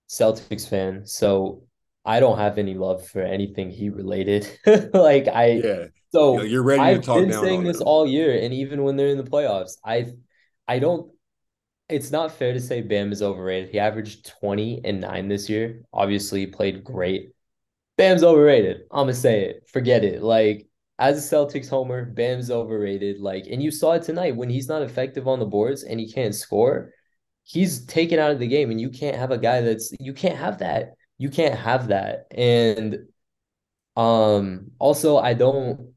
Celtics 0.09 0.67
fan. 0.69 1.05
So 1.05 1.63
I 2.05 2.19
don't 2.19 2.37
have 2.37 2.57
any 2.57 2.75
love 2.75 3.07
for 3.07 3.21
anything 3.21 3.71
he 3.71 3.89
related. 3.89 4.47
like 4.93 5.27
I 5.27 5.61
yeah. 5.63 5.85
So 6.11 6.33
you 6.33 6.37
know, 6.39 6.43
you're 6.43 6.63
ready 6.63 6.81
I've 6.81 7.01
to 7.01 7.05
talk 7.05 7.21
been 7.21 7.33
saying 7.33 7.63
this 7.63 7.81
all 7.81 8.05
year, 8.05 8.37
and 8.39 8.53
even 8.53 8.83
when 8.83 8.97
they're 8.97 9.09
in 9.09 9.17
the 9.17 9.23
playoffs, 9.23 9.77
I 9.83 10.07
I 10.67 10.79
don't. 10.79 11.11
It's 11.89 12.11
not 12.11 12.33
fair 12.33 12.51
to 12.51 12.59
say 12.59 12.81
Bam 12.81 13.13
is 13.13 13.21
overrated. 13.21 13.69
He 13.69 13.79
averaged 13.79 14.33
twenty 14.39 14.81
and 14.83 14.99
nine 14.99 15.29
this 15.29 15.49
year. 15.49 15.83
Obviously, 15.93 16.47
played 16.47 16.83
great. 16.83 17.31
Bam's 17.97 18.23
overrated. 18.23 18.81
I'm 18.91 19.03
gonna 19.03 19.13
say 19.13 19.45
it. 19.45 19.69
Forget 19.69 20.03
it. 20.03 20.21
Like 20.21 20.67
as 20.99 21.17
a 21.17 21.35
Celtics 21.35 21.69
homer, 21.69 22.05
Bam's 22.05 22.51
overrated. 22.51 23.19
Like, 23.19 23.45
and 23.49 23.61
you 23.61 23.71
saw 23.71 23.93
it 23.93 24.03
tonight 24.03 24.35
when 24.35 24.49
he's 24.49 24.67
not 24.67 24.81
effective 24.81 25.27
on 25.27 25.39
the 25.39 25.45
boards 25.45 25.83
and 25.83 25.99
he 25.99 26.11
can't 26.11 26.35
score. 26.35 26.93
He's 27.43 27.85
taken 27.85 28.19
out 28.19 28.31
of 28.31 28.39
the 28.39 28.47
game, 28.47 28.71
and 28.71 28.81
you 28.81 28.89
can't 28.89 29.15
have 29.15 29.31
a 29.31 29.37
guy 29.37 29.61
that's 29.61 29.93
you 29.99 30.13
can't 30.13 30.37
have 30.37 30.59
that 30.59 30.93
you 31.17 31.29
can't 31.29 31.55
have 31.55 31.87
that. 31.89 32.27
And 32.31 33.07
um 33.95 34.71
also 34.79 35.17
I 35.17 35.33
don't 35.33 35.93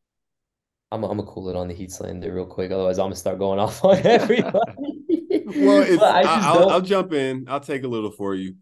I'm, 0.93 1.05
I'm 1.05 1.19
gonna 1.19 1.23
cool 1.25 1.49
it 1.51 1.57
on 1.57 1.69
the 1.69 1.75
Heat 1.75 1.93
slander 1.93 2.35
real 2.35 2.47
quick. 2.47 2.73
Otherwise, 2.73 2.99
I'm 2.99 3.05
gonna 3.07 3.17
start 3.17 3.39
going 3.39 3.59
off 3.61 3.85
on 3.85 3.99
everybody. 4.05 4.73
well, 5.47 6.05
I 6.05 6.57
will 6.57 6.71
I'll 6.71 6.81
jump 6.81 7.13
in. 7.13 7.47
I'll 7.49 7.61
take 7.61 7.85
a 7.85 7.89
little 7.89 8.11
for 8.11 8.35
you. 8.35 8.57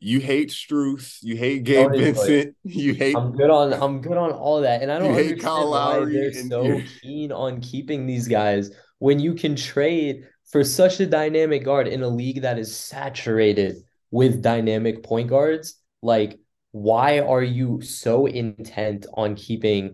You 0.00 0.20
hate 0.20 0.50
Strus. 0.50 1.18
You 1.22 1.36
hate 1.36 1.64
Gabe 1.64 1.90
Vincent. 1.92 2.54
You 2.64 2.94
hate. 2.94 3.16
I'm 3.16 3.32
good 3.32 3.50
on. 3.50 3.72
I'm 3.72 4.00
good 4.00 4.16
on 4.16 4.30
all 4.30 4.60
that, 4.60 4.82
and 4.82 4.92
I 4.92 4.98
don't 4.98 5.14
hate 5.14 5.40
Kyle 5.40 5.70
Lowry. 5.70 6.12
They're 6.12 6.32
so 6.32 6.62
you're... 6.62 6.82
keen 7.02 7.32
on 7.32 7.60
keeping 7.60 8.06
these 8.06 8.28
guys 8.28 8.70
when 8.98 9.18
you 9.18 9.34
can 9.34 9.56
trade 9.56 10.24
for 10.50 10.64
such 10.64 11.00
a 11.00 11.06
dynamic 11.06 11.64
guard 11.64 11.88
in 11.88 12.02
a 12.02 12.08
league 12.08 12.42
that 12.42 12.58
is 12.58 12.74
saturated 12.74 13.76
with 14.10 14.42
dynamic 14.42 15.02
point 15.02 15.28
guards 15.28 15.78
like, 16.02 16.38
why 16.72 17.20
are 17.20 17.42
you 17.42 17.80
so 17.82 18.26
intent 18.26 19.06
on 19.14 19.34
keeping 19.34 19.92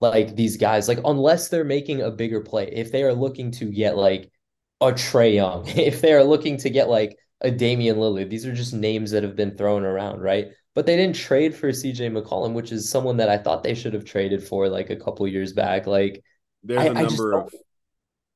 like 0.00 0.34
these 0.34 0.56
guys? 0.56 0.88
Like, 0.88 1.00
unless 1.04 1.48
they're 1.48 1.64
making 1.64 2.02
a 2.02 2.10
bigger 2.10 2.40
play, 2.40 2.70
if 2.72 2.92
they 2.92 3.02
are 3.02 3.14
looking 3.14 3.50
to 3.52 3.66
get 3.66 3.96
like 3.96 4.30
a 4.80 4.92
Trae 4.92 5.34
Young, 5.34 5.66
if 5.68 6.00
they 6.00 6.12
are 6.12 6.24
looking 6.24 6.56
to 6.58 6.70
get 6.70 6.88
like 6.88 7.16
a 7.40 7.50
Damian 7.50 7.96
Lillard, 7.96 8.30
these 8.30 8.46
are 8.46 8.54
just 8.54 8.74
names 8.74 9.10
that 9.10 9.22
have 9.22 9.36
been 9.36 9.56
thrown 9.56 9.84
around, 9.84 10.20
right? 10.20 10.48
But 10.74 10.86
they 10.86 10.96
didn't 10.96 11.16
trade 11.16 11.54
for 11.54 11.68
CJ 11.70 12.12
McCollum, 12.12 12.52
which 12.52 12.72
is 12.72 12.88
someone 12.88 13.16
that 13.16 13.28
I 13.28 13.38
thought 13.38 13.62
they 13.62 13.74
should 13.74 13.94
have 13.94 14.04
traded 14.04 14.42
for 14.42 14.68
like 14.68 14.90
a 14.90 14.96
couple 14.96 15.26
years 15.26 15.52
back. 15.52 15.86
Like, 15.86 16.22
there's 16.62 16.80
I, 16.80 16.86
a 16.86 16.92
number 16.94 17.32
of 17.32 17.52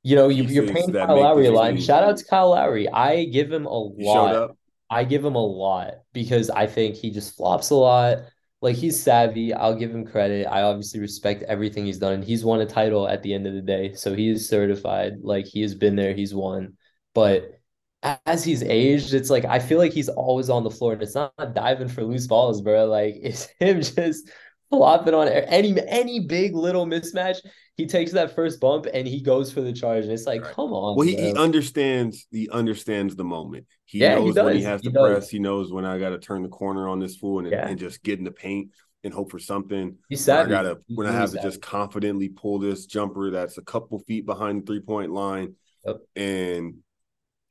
you 0.04 0.16
know, 0.16 0.28
you, 0.28 0.42
are 0.62 0.66
paying 0.66 0.92
Kyle 0.92 1.20
Lowry 1.20 1.46
a 1.46 1.52
lot. 1.52 1.80
Shout 1.80 2.02
out 2.02 2.16
to 2.16 2.24
Kyle 2.24 2.50
Lowry. 2.50 2.88
I 2.88 3.24
give 3.26 3.52
him 3.52 3.66
a 3.66 3.78
lot 3.78 4.56
I 4.92 5.04
give 5.04 5.24
him 5.24 5.36
a 5.36 5.44
lot 5.44 5.94
because 6.12 6.50
I 6.50 6.66
think 6.66 6.96
he 6.96 7.10
just 7.10 7.34
flops 7.34 7.70
a 7.70 7.74
lot. 7.74 8.18
Like 8.60 8.76
he's 8.76 9.02
savvy. 9.02 9.54
I'll 9.54 9.74
give 9.74 9.90
him 9.90 10.04
credit. 10.04 10.46
I 10.46 10.62
obviously 10.62 11.00
respect 11.00 11.42
everything 11.44 11.86
he's 11.86 11.98
done. 11.98 12.20
He's 12.20 12.44
won 12.44 12.60
a 12.60 12.66
title 12.66 13.08
at 13.08 13.22
the 13.22 13.32
end 13.32 13.46
of 13.46 13.54
the 13.54 13.62
day. 13.62 13.94
So 13.94 14.14
he 14.14 14.28
is 14.28 14.50
certified. 14.50 15.14
Like 15.22 15.46
he 15.46 15.62
has 15.62 15.74
been 15.74 15.96
there, 15.96 16.12
he's 16.12 16.34
won. 16.34 16.76
But 17.14 17.58
as 18.02 18.44
he's 18.44 18.62
aged, 18.62 19.14
it's 19.14 19.30
like 19.30 19.44
I 19.44 19.58
feel 19.58 19.78
like 19.78 19.92
he's 19.92 20.08
always 20.08 20.50
on 20.50 20.64
the 20.64 20.70
floor 20.70 20.92
and 20.92 21.02
it's 21.02 21.14
not 21.14 21.32
diving 21.54 21.88
for 21.88 22.04
loose 22.04 22.26
balls, 22.26 22.60
bro. 22.60 22.86
Like 22.86 23.16
it's 23.22 23.48
him 23.58 23.80
just 23.80 24.30
flopping 24.70 25.14
on 25.14 25.28
any 25.28 25.76
any 25.88 26.20
big 26.20 26.54
little 26.54 26.86
mismatch 26.86 27.38
he 27.76 27.86
takes 27.86 28.12
that 28.12 28.34
first 28.34 28.60
bump 28.60 28.86
and 28.92 29.08
he 29.08 29.20
goes 29.20 29.50
for 29.52 29.60
the 29.62 29.72
charge. 29.72 30.04
And 30.04 30.12
it's 30.12 30.26
like, 30.26 30.42
right. 30.42 30.54
come 30.54 30.72
on. 30.72 30.96
Well, 30.96 31.06
he, 31.06 31.16
he, 31.16 31.34
understands 31.34 32.26
he 32.30 32.48
understands 32.50 33.16
the 33.16 33.24
moment. 33.24 33.66
He 33.86 33.98
yeah, 33.98 34.16
knows 34.16 34.34
he 34.34 34.42
when 34.42 34.56
he 34.56 34.62
has 34.62 34.82
he 34.82 34.88
to 34.88 34.92
does. 34.92 35.08
press. 35.08 35.28
He 35.30 35.38
knows 35.38 35.72
when 35.72 35.84
I 35.84 35.98
got 35.98 36.10
to 36.10 36.18
turn 36.18 36.42
the 36.42 36.48
corner 36.48 36.88
on 36.88 36.98
this 36.98 37.16
fool 37.16 37.38
and, 37.38 37.50
yeah. 37.50 37.66
and 37.66 37.78
just 37.78 38.02
get 38.02 38.18
in 38.18 38.24
the 38.24 38.30
paint 38.30 38.70
and 39.04 39.12
hope 39.12 39.30
for 39.30 39.38
something. 39.38 39.96
He's 40.08 40.28
I 40.28 40.46
gotta 40.46 40.78
when 40.88 41.06
I 41.06 41.12
have 41.12 41.32
to 41.32 41.42
just 41.42 41.62
confidently 41.62 42.28
pull 42.28 42.58
this 42.58 42.86
jumper 42.86 43.30
that's 43.30 43.58
a 43.58 43.62
couple 43.62 43.98
feet 44.00 44.26
behind 44.26 44.62
the 44.62 44.66
three 44.66 44.80
point 44.80 45.10
line. 45.10 45.54
Yep. 45.86 45.96
And 46.14 46.74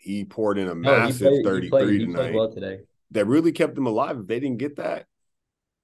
he 0.01 0.25
poured 0.25 0.57
in 0.57 0.67
a 0.67 0.75
massive 0.75 1.29
played, 1.29 1.45
33 1.45 1.69
played, 1.69 1.99
tonight. 1.99 2.33
Well 2.33 2.51
today. 2.51 2.79
That 3.11 3.25
really 3.25 3.51
kept 3.51 3.75
them 3.75 3.85
alive. 3.85 4.19
If 4.19 4.27
they 4.27 4.39
didn't 4.39 4.57
get 4.57 4.77
that, 4.77 5.05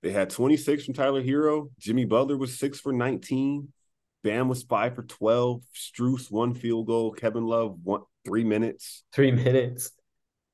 they 0.02 0.12
had 0.12 0.30
26 0.30 0.86
from 0.86 0.94
Tyler 0.94 1.24
Herro. 1.24 1.70
Jimmy 1.80 2.06
Butler 2.06 2.38
was 2.38 2.58
six 2.58 2.80
for 2.80 2.94
19. 2.94 3.72
Bam 4.24 4.50
was 4.50 4.64
five 4.64 4.96
for 4.96 5.04
12. 5.04 5.62
Strus, 5.76 6.32
one 6.32 6.54
field 6.54 6.88
goal. 6.88 7.12
Kevin 7.12 7.46
Love, 7.46 7.78
one 7.84 8.02
three 8.26 8.44
minutes. 8.44 9.04
Three 9.14 9.32
minutes. 9.32 9.92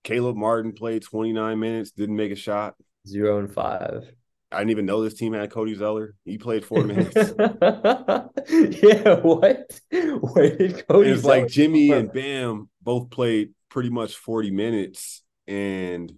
Caleb 0.04 0.36
Martin 0.36 0.74
played 0.74 1.02
29 1.02 1.60
minutes, 1.60 1.92
didn't 1.92 2.18
make 2.18 2.32
a 2.32 2.36
shot. 2.36 2.76
Zero 3.08 3.40
and 3.40 3.52
five. 3.52 4.12
I 4.54 4.60
didn't 4.60 4.72
even 4.72 4.86
know 4.86 5.04
this 5.04 5.16
team 5.16 5.34
had 5.34 5.52
Cody 5.52 5.76
Zeller. 5.76 6.16
He 6.26 6.38
played 6.38 6.66
four 6.66 6.84
minutes. 6.84 7.16
yeah, 7.40 9.20
what? 9.20 9.80
Where 9.92 10.56
did 10.56 10.88
Cody? 10.88 11.10
It's 11.10 11.24
like 11.24 11.48
Jimmy 11.48 11.92
and 11.92 12.12
Bam 12.12 12.70
both 12.82 13.10
played 13.10 13.54
pretty 13.70 13.90
much 13.90 14.16
40 14.18 14.52
minutes, 14.52 15.24
and 15.48 16.14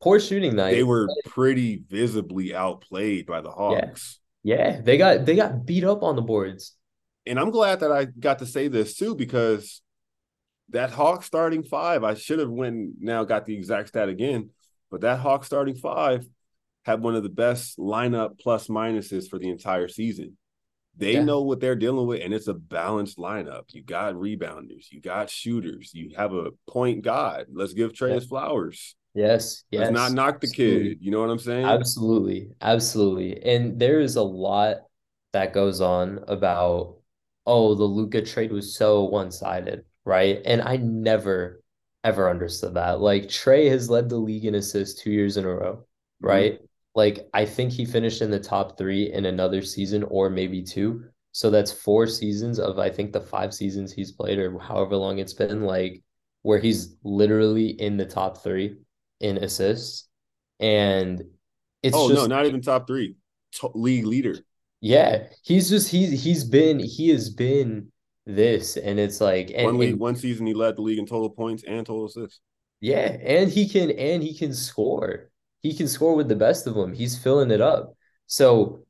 poor 0.00 0.20
shooting 0.20 0.56
night. 0.56 0.72
They 0.72 0.84
were 0.84 1.08
pretty 1.26 1.82
visibly 1.88 2.54
outplayed 2.54 3.26
by 3.26 3.40
the 3.40 3.50
Hawks. 3.50 4.20
Yeah, 4.42 4.80
they 4.80 4.96
got 4.96 5.26
they 5.26 5.36
got 5.36 5.66
beat 5.66 5.84
up 5.84 6.02
on 6.02 6.16
the 6.16 6.22
boards. 6.22 6.76
And 7.26 7.38
I'm 7.38 7.50
glad 7.50 7.80
that 7.80 7.92
I 7.92 8.06
got 8.06 8.38
to 8.38 8.46
say 8.46 8.68
this 8.68 8.96
too 8.96 9.14
because 9.14 9.82
that 10.70 10.90
Hawk 10.90 11.22
starting 11.22 11.62
five, 11.62 12.04
I 12.04 12.14
should 12.14 12.38
have 12.38 12.50
went 12.50 12.92
now 13.00 13.24
got 13.24 13.44
the 13.44 13.56
exact 13.56 13.88
stat 13.88 14.08
again, 14.08 14.50
but 14.90 15.02
that 15.02 15.18
Hawk 15.18 15.44
starting 15.44 15.74
five 15.74 16.26
had 16.84 17.02
one 17.02 17.14
of 17.14 17.22
the 17.22 17.28
best 17.28 17.78
lineup 17.78 18.38
plus 18.38 18.68
minuses 18.68 19.28
for 19.28 19.38
the 19.38 19.48
entire 19.48 19.88
season. 19.88 20.36
They 20.96 21.14
yeah. 21.14 21.24
know 21.24 21.42
what 21.42 21.60
they're 21.60 21.76
dealing 21.76 22.06
with, 22.06 22.20
and 22.22 22.34
it's 22.34 22.48
a 22.48 22.54
balanced 22.54 23.16
lineup. 23.16 23.62
You 23.68 23.82
got 23.82 24.14
rebounders, 24.14 24.90
you 24.90 25.00
got 25.00 25.30
shooters, 25.30 25.92
you 25.94 26.12
have 26.16 26.34
a 26.34 26.50
point 26.68 27.02
guard. 27.02 27.46
Let's 27.52 27.72
give 27.72 27.92
Trae 27.92 28.14
yeah. 28.14 28.28
flowers. 28.28 28.96
Yes, 29.14 29.64
yes. 29.70 29.80
Let's 29.80 29.92
not 29.92 30.12
knock 30.12 30.40
the 30.40 30.48
kid. 30.48 30.98
You 31.00 31.10
know 31.10 31.20
what 31.20 31.30
I'm 31.30 31.38
saying? 31.38 31.64
Absolutely. 31.64 32.50
Absolutely. 32.60 33.42
And 33.42 33.78
there 33.80 34.00
is 34.00 34.16
a 34.16 34.22
lot 34.22 34.76
that 35.32 35.52
goes 35.52 35.80
on 35.80 36.20
about, 36.28 36.98
oh, 37.46 37.74
the 37.74 37.84
Luka 37.84 38.22
trade 38.22 38.52
was 38.52 38.76
so 38.76 39.04
one-sided, 39.04 39.84
right? 40.04 40.40
And 40.44 40.62
I 40.62 40.76
never 40.76 41.62
ever 42.04 42.30
understood 42.30 42.74
that. 42.74 43.00
Like 43.00 43.24
Trae 43.24 43.68
has 43.70 43.90
led 43.90 44.08
the 44.08 44.16
league 44.16 44.44
in 44.44 44.54
assists 44.54 45.02
two 45.02 45.10
years 45.10 45.36
in 45.36 45.44
a 45.44 45.48
row, 45.48 45.74
mm-hmm. 45.74 46.26
right? 46.26 46.54
Mm-hmm. 46.54 46.64
Like 46.94 47.28
I 47.32 47.44
think 47.44 47.72
he 47.72 47.84
finished 47.84 48.22
in 48.22 48.30
the 48.30 48.40
top 48.40 48.76
three 48.76 49.12
in 49.12 49.26
another 49.26 49.62
season 49.62 50.02
or 50.04 50.28
maybe 50.28 50.62
two. 50.62 51.04
So 51.32 51.50
that's 51.50 51.70
four 51.70 52.06
seasons 52.06 52.58
of 52.58 52.78
I 52.78 52.90
think 52.90 53.12
the 53.12 53.20
five 53.20 53.54
seasons 53.54 53.92
he's 53.92 54.10
played 54.10 54.38
or 54.38 54.58
however 54.58 54.96
long 54.96 55.18
it's 55.18 55.32
been, 55.32 55.62
like 55.62 56.02
where 56.42 56.58
he's 56.58 56.96
literally 57.04 57.68
in 57.68 57.96
the 57.96 58.06
top 58.06 58.42
three 58.42 58.76
in 59.20 59.36
assists, 59.38 60.08
and 60.58 61.22
it's 61.82 61.96
oh 61.96 62.08
just, 62.08 62.28
no, 62.28 62.34
not 62.34 62.46
even 62.46 62.62
top 62.62 62.86
three, 62.86 63.16
league 63.74 64.06
leader. 64.06 64.36
Yeah, 64.80 65.24
he's 65.42 65.68
just 65.68 65.90
he's 65.90 66.22
he's 66.22 66.44
been 66.44 66.78
he 66.78 67.10
has 67.10 67.30
been 67.30 67.92
this, 68.26 68.76
and 68.76 68.98
it's 68.98 69.20
like 69.20 69.52
and, 69.54 69.66
one 69.66 69.78
week, 69.78 69.96
one 69.96 70.16
season 70.16 70.46
he 70.46 70.54
led 70.54 70.76
the 70.76 70.82
league 70.82 70.98
in 70.98 71.06
total 71.06 71.30
points 71.30 71.62
and 71.64 71.86
total 71.86 72.06
assists. 72.06 72.40
Yeah, 72.80 73.16
and 73.22 73.50
he 73.50 73.68
can 73.68 73.90
and 73.90 74.22
he 74.22 74.36
can 74.36 74.54
score. 74.54 75.30
He 75.62 75.74
can 75.74 75.88
score 75.88 76.14
with 76.14 76.28
the 76.28 76.36
best 76.36 76.66
of 76.66 76.74
them. 76.74 76.92
He's 76.92 77.18
filling 77.18 77.50
it 77.50 77.60
up. 77.60 77.94
So 78.26 78.84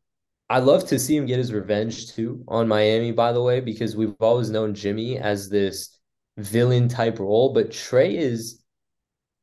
I 0.48 0.58
love 0.58 0.86
to 0.88 0.98
see 0.98 1.16
him 1.16 1.26
get 1.26 1.38
his 1.38 1.52
revenge 1.52 2.12
too 2.12 2.44
on 2.48 2.68
Miami, 2.68 3.12
by 3.12 3.32
the 3.32 3.42
way, 3.42 3.60
because 3.60 3.96
we've 3.96 4.14
always 4.20 4.50
known 4.50 4.74
Jimmy 4.74 5.18
as 5.18 5.48
this 5.48 5.96
villain 6.38 6.88
type 6.88 7.18
role, 7.18 7.52
but 7.52 7.70
Trae 7.70 8.14
is 8.14 8.62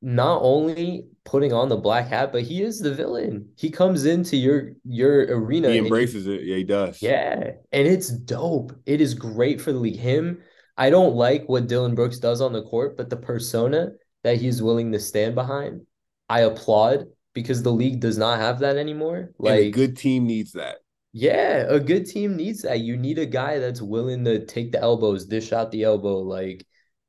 not 0.01 0.41
only 0.41 1.07
putting 1.25 1.53
on 1.53 1.69
the 1.69 1.77
black 1.77 2.07
hat, 2.07 2.31
but 2.31 2.43
he 2.43 2.61
is 2.61 2.79
the 2.79 2.93
villain. 2.93 3.49
He 3.55 3.69
comes 3.69 4.05
into 4.05 4.37
your 4.37 4.73
your 4.85 5.21
arena. 5.23 5.71
He 5.71 5.79
embraces 5.79 6.25
he, 6.25 6.35
it. 6.35 6.43
Yeah, 6.43 6.55
he 6.57 6.63
does. 6.63 7.01
Yeah, 7.01 7.51
and 7.71 7.87
it's 7.87 8.09
dope. 8.09 8.73
It 8.85 9.01
is 9.01 9.13
great 9.13 9.59
for 9.59 9.71
the 9.71 9.79
league. 9.79 9.97
Him, 9.97 10.41
I 10.77 10.89
don't 10.89 11.15
like 11.15 11.47
what 11.47 11.67
Dillon 11.67 11.95
Brooks 11.95 12.19
does 12.19 12.41
on 12.41 12.53
the 12.53 12.63
court, 12.63 12.97
but 12.97 13.09
the 13.09 13.17
persona 13.17 13.91
that 14.23 14.37
he's 14.37 14.61
willing 14.61 14.91
to 14.91 14.99
stand 14.99 15.35
behind, 15.35 15.81
I 16.29 16.41
applaud 16.41 17.07
because 17.37 17.61
the 17.61 17.71
league 17.71 17.99
does 17.99 18.17
not 18.17 18.39
have 18.39 18.57
that 18.57 18.77
anymore. 18.77 19.29
Like 19.37 19.59
and 19.59 19.65
a 19.67 19.69
good 19.69 19.95
team 19.95 20.25
needs 20.25 20.53
that. 20.53 20.77
Yeah, 21.13 21.65
a 21.69 21.79
good 21.79 22.07
team 22.07 22.35
needs 22.35 22.63
that. 22.63 22.79
You 22.79 22.97
need 22.97 23.19
a 23.19 23.27
guy 23.27 23.59
that's 23.59 23.79
willing 23.79 24.25
to 24.25 24.43
take 24.43 24.71
the 24.71 24.81
elbows, 24.81 25.27
dish 25.27 25.53
out 25.53 25.69
the 25.69 25.83
elbow, 25.83 26.17
like 26.17 26.65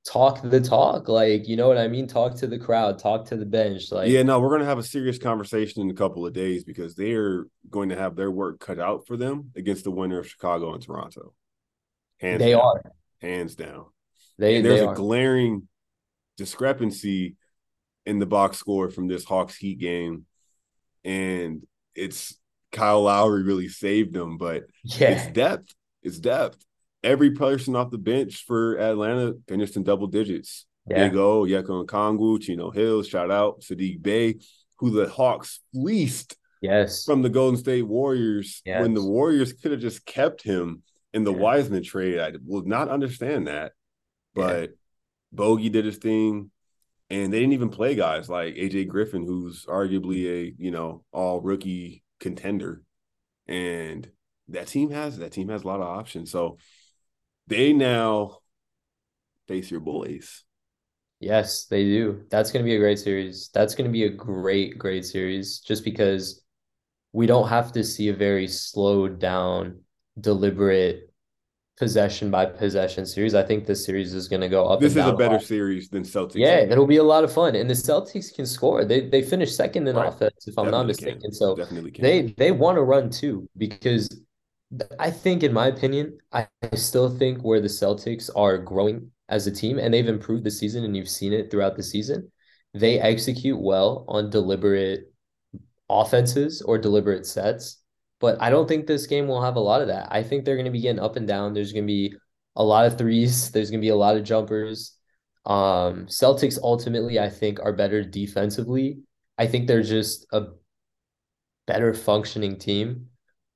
talk 0.06 0.42
the 0.42 0.60
talk. 0.60 1.08
Like, 1.08 1.48
you 1.48 1.56
know 1.56 1.66
what 1.66 1.78
I 1.78 1.88
mean? 1.88 2.06
Talk 2.06 2.34
to 2.40 2.46
the 2.46 2.58
crowd, 2.58 2.98
talk 2.98 3.24
to 3.28 3.38
the 3.38 3.46
bench. 3.46 3.90
Like 3.90 4.10
Yeah, 4.10 4.22
no, 4.22 4.38
we're 4.38 4.50
gonna 4.50 4.66
have 4.66 4.76
a 4.76 4.82
serious 4.82 5.16
conversation 5.16 5.80
in 5.80 5.88
a 5.88 5.94
couple 5.94 6.26
of 6.26 6.34
days 6.34 6.62
because 6.62 6.94
they're 6.94 7.46
going 7.70 7.88
to 7.88 7.96
have 7.96 8.14
their 8.14 8.30
work 8.30 8.60
cut 8.60 8.78
out 8.78 9.06
for 9.06 9.16
them 9.16 9.50
against 9.56 9.84
the 9.84 9.90
winner 9.90 10.18
of 10.18 10.28
Chicago 10.28 10.74
and 10.74 10.82
Toronto. 10.82 11.32
Hands 12.20 12.38
they 12.38 12.50
down. 12.50 12.60
are. 12.60 12.92
Hands 13.22 13.54
down. 13.54 13.86
They, 14.36 14.56
and 14.56 14.66
there's 14.66 14.80
they 14.80 14.86
a 14.86 14.94
glaring 14.94 15.68
discrepancy 16.36 17.36
in 18.08 18.18
the 18.18 18.26
box 18.26 18.56
score 18.56 18.90
from 18.90 19.06
this 19.06 19.22
Hawks 19.24 19.54
Heat 19.54 19.78
game. 19.78 20.24
And 21.04 21.66
it's 21.94 22.38
Kyle 22.72 23.02
Lowry 23.02 23.42
really 23.42 23.68
saved 23.68 24.14
them, 24.14 24.38
but 24.38 24.64
yeah. 24.82 25.10
it's 25.10 25.32
depth. 25.32 25.74
It's 26.02 26.18
depth. 26.18 26.64
Every 27.04 27.32
person 27.32 27.76
off 27.76 27.90
the 27.90 27.98
bench 27.98 28.44
for 28.46 28.78
Atlanta 28.78 29.34
finished 29.46 29.76
in 29.76 29.84
double 29.84 30.06
digits. 30.06 30.64
Yeah. 30.88 31.08
Big 31.08 31.18
O, 31.18 31.42
Onyeka 31.42 31.86
Okongwu, 31.86 32.40
Chino 32.40 32.70
Hills, 32.70 33.08
shout 33.08 33.30
out 33.30 33.60
Saddiq 33.60 34.02
Bey, 34.02 34.36
who 34.78 34.90
the 34.90 35.06
Hawks 35.10 35.60
fleeced 35.74 36.34
yes 36.62 37.04
from 37.04 37.20
the 37.20 37.28
Golden 37.28 37.58
State 37.58 37.86
Warriors 37.86 38.62
yes. 38.64 38.80
when 38.80 38.94
the 38.94 39.04
Warriors 39.04 39.52
could 39.52 39.72
have 39.72 39.80
just 39.82 40.06
kept 40.06 40.42
him 40.42 40.82
in 41.12 41.24
the 41.24 41.32
yeah. 41.32 41.40
Wiseman 41.40 41.82
trade. 41.82 42.18
I 42.18 42.32
will 42.46 42.64
not 42.64 42.88
understand 42.88 43.48
that. 43.48 43.72
But 44.34 44.60
yeah. 44.60 44.76
Bogey 45.30 45.68
did 45.68 45.84
his 45.84 45.98
thing 45.98 46.50
and 47.10 47.32
they 47.32 47.40
didn't 47.40 47.54
even 47.54 47.70
play 47.70 47.94
guys 47.94 48.28
like 48.28 48.54
AJ 48.54 48.88
Griffin, 48.88 49.24
who's 49.24 49.64
arguably 49.66 50.26
a 50.26 50.54
you 50.58 50.70
know 50.70 51.04
all 51.12 51.40
rookie 51.40 52.02
contender, 52.20 52.82
and 53.46 54.08
that 54.48 54.68
team 54.68 54.90
has 54.90 55.18
that 55.18 55.32
team 55.32 55.48
has 55.48 55.62
a 55.62 55.66
lot 55.66 55.80
of 55.80 55.86
options. 55.86 56.30
So 56.30 56.58
they 57.46 57.72
now 57.72 58.38
face 59.46 59.70
your 59.70 59.80
boys. 59.80 60.44
Yes, 61.20 61.66
they 61.66 61.84
do. 61.84 62.24
That's 62.30 62.52
going 62.52 62.64
to 62.64 62.68
be 62.68 62.76
a 62.76 62.78
great 62.78 62.98
series. 62.98 63.50
That's 63.52 63.74
going 63.74 63.88
to 63.88 63.92
be 63.92 64.04
a 64.04 64.10
great, 64.10 64.78
great 64.78 65.04
series 65.04 65.58
just 65.58 65.84
because 65.84 66.42
we 67.12 67.26
don't 67.26 67.48
have 67.48 67.72
to 67.72 67.82
see 67.82 68.08
a 68.08 68.14
very 68.14 68.46
slowed 68.46 69.18
down, 69.18 69.80
deliberate 70.20 71.07
possession 71.78 72.30
by 72.30 72.46
possession 72.46 73.06
series. 73.06 73.34
I 73.34 73.42
think 73.42 73.66
this 73.66 73.84
series 73.84 74.14
is 74.14 74.28
going 74.28 74.40
to 74.40 74.48
go 74.48 74.66
up. 74.66 74.80
This 74.80 74.96
is 74.96 75.06
a 75.06 75.12
better 75.12 75.36
a 75.36 75.40
series 75.40 75.88
than 75.88 76.02
Celtics. 76.02 76.36
Yeah, 76.36 76.58
it'll 76.58 76.86
be 76.86 76.96
a 76.96 77.02
lot 77.02 77.24
of 77.24 77.32
fun, 77.32 77.54
and 77.54 77.68
the 77.68 77.74
Celtics 77.74 78.34
can 78.34 78.46
score. 78.46 78.84
They 78.84 79.08
they 79.08 79.22
finished 79.22 79.56
second 79.56 79.86
in 79.88 79.96
right. 79.96 80.08
offense, 80.08 80.46
if 80.46 80.58
I'm 80.58 80.70
not 80.70 80.86
mistaken. 80.86 81.20
Can. 81.20 81.32
So 81.32 81.56
Definitely 81.56 81.92
can. 81.92 82.02
they 82.02 82.34
they 82.36 82.52
want 82.52 82.76
to 82.76 82.82
run 82.82 83.10
too 83.10 83.48
because 83.56 84.08
I 84.98 85.10
think, 85.10 85.42
in 85.42 85.52
my 85.52 85.68
opinion, 85.68 86.18
I, 86.32 86.46
I 86.62 86.76
still 86.76 87.08
think 87.08 87.42
where 87.42 87.60
the 87.60 87.68
Celtics 87.68 88.28
are 88.36 88.58
growing 88.58 89.10
as 89.28 89.46
a 89.46 89.50
team, 89.50 89.78
and 89.78 89.92
they've 89.92 90.08
improved 90.08 90.44
the 90.44 90.50
season, 90.50 90.84
and 90.84 90.96
you've 90.96 91.08
seen 91.08 91.32
it 91.32 91.50
throughout 91.50 91.76
the 91.76 91.82
season. 91.82 92.30
They 92.74 93.00
execute 93.00 93.60
well 93.60 94.04
on 94.08 94.30
deliberate 94.30 95.12
offenses 95.88 96.60
or 96.60 96.76
deliberate 96.76 97.24
sets 97.24 97.77
but 98.20 98.40
I 98.40 98.50
don't 98.50 98.68
think 98.68 98.86
this 98.86 99.06
game 99.06 99.28
will 99.28 99.42
have 99.42 99.56
a 99.56 99.60
lot 99.60 99.80
of 99.80 99.88
that. 99.88 100.08
I 100.10 100.22
think 100.22 100.44
they're 100.44 100.56
going 100.56 100.64
to 100.64 100.70
be 100.70 100.80
getting 100.80 101.00
up 101.00 101.16
and 101.16 101.26
down. 101.26 101.54
There's 101.54 101.72
going 101.72 101.84
to 101.84 101.92
be 101.92 102.14
a 102.56 102.64
lot 102.64 102.86
of 102.86 102.98
threes. 102.98 103.50
There's 103.50 103.70
going 103.70 103.80
to 103.80 103.84
be 103.84 103.90
a 103.90 103.96
lot 103.96 104.16
of 104.16 104.24
jumpers. 104.24 104.96
Um, 105.46 106.06
Celtics 106.06 106.58
ultimately, 106.62 107.18
I 107.18 107.30
think, 107.30 107.60
are 107.60 107.72
better 107.72 108.02
defensively. 108.04 108.98
I 109.38 109.46
think 109.46 109.66
they're 109.66 109.82
just 109.82 110.26
a 110.32 110.48
better 111.66 111.94
functioning 111.94 112.58
team. 112.58 113.06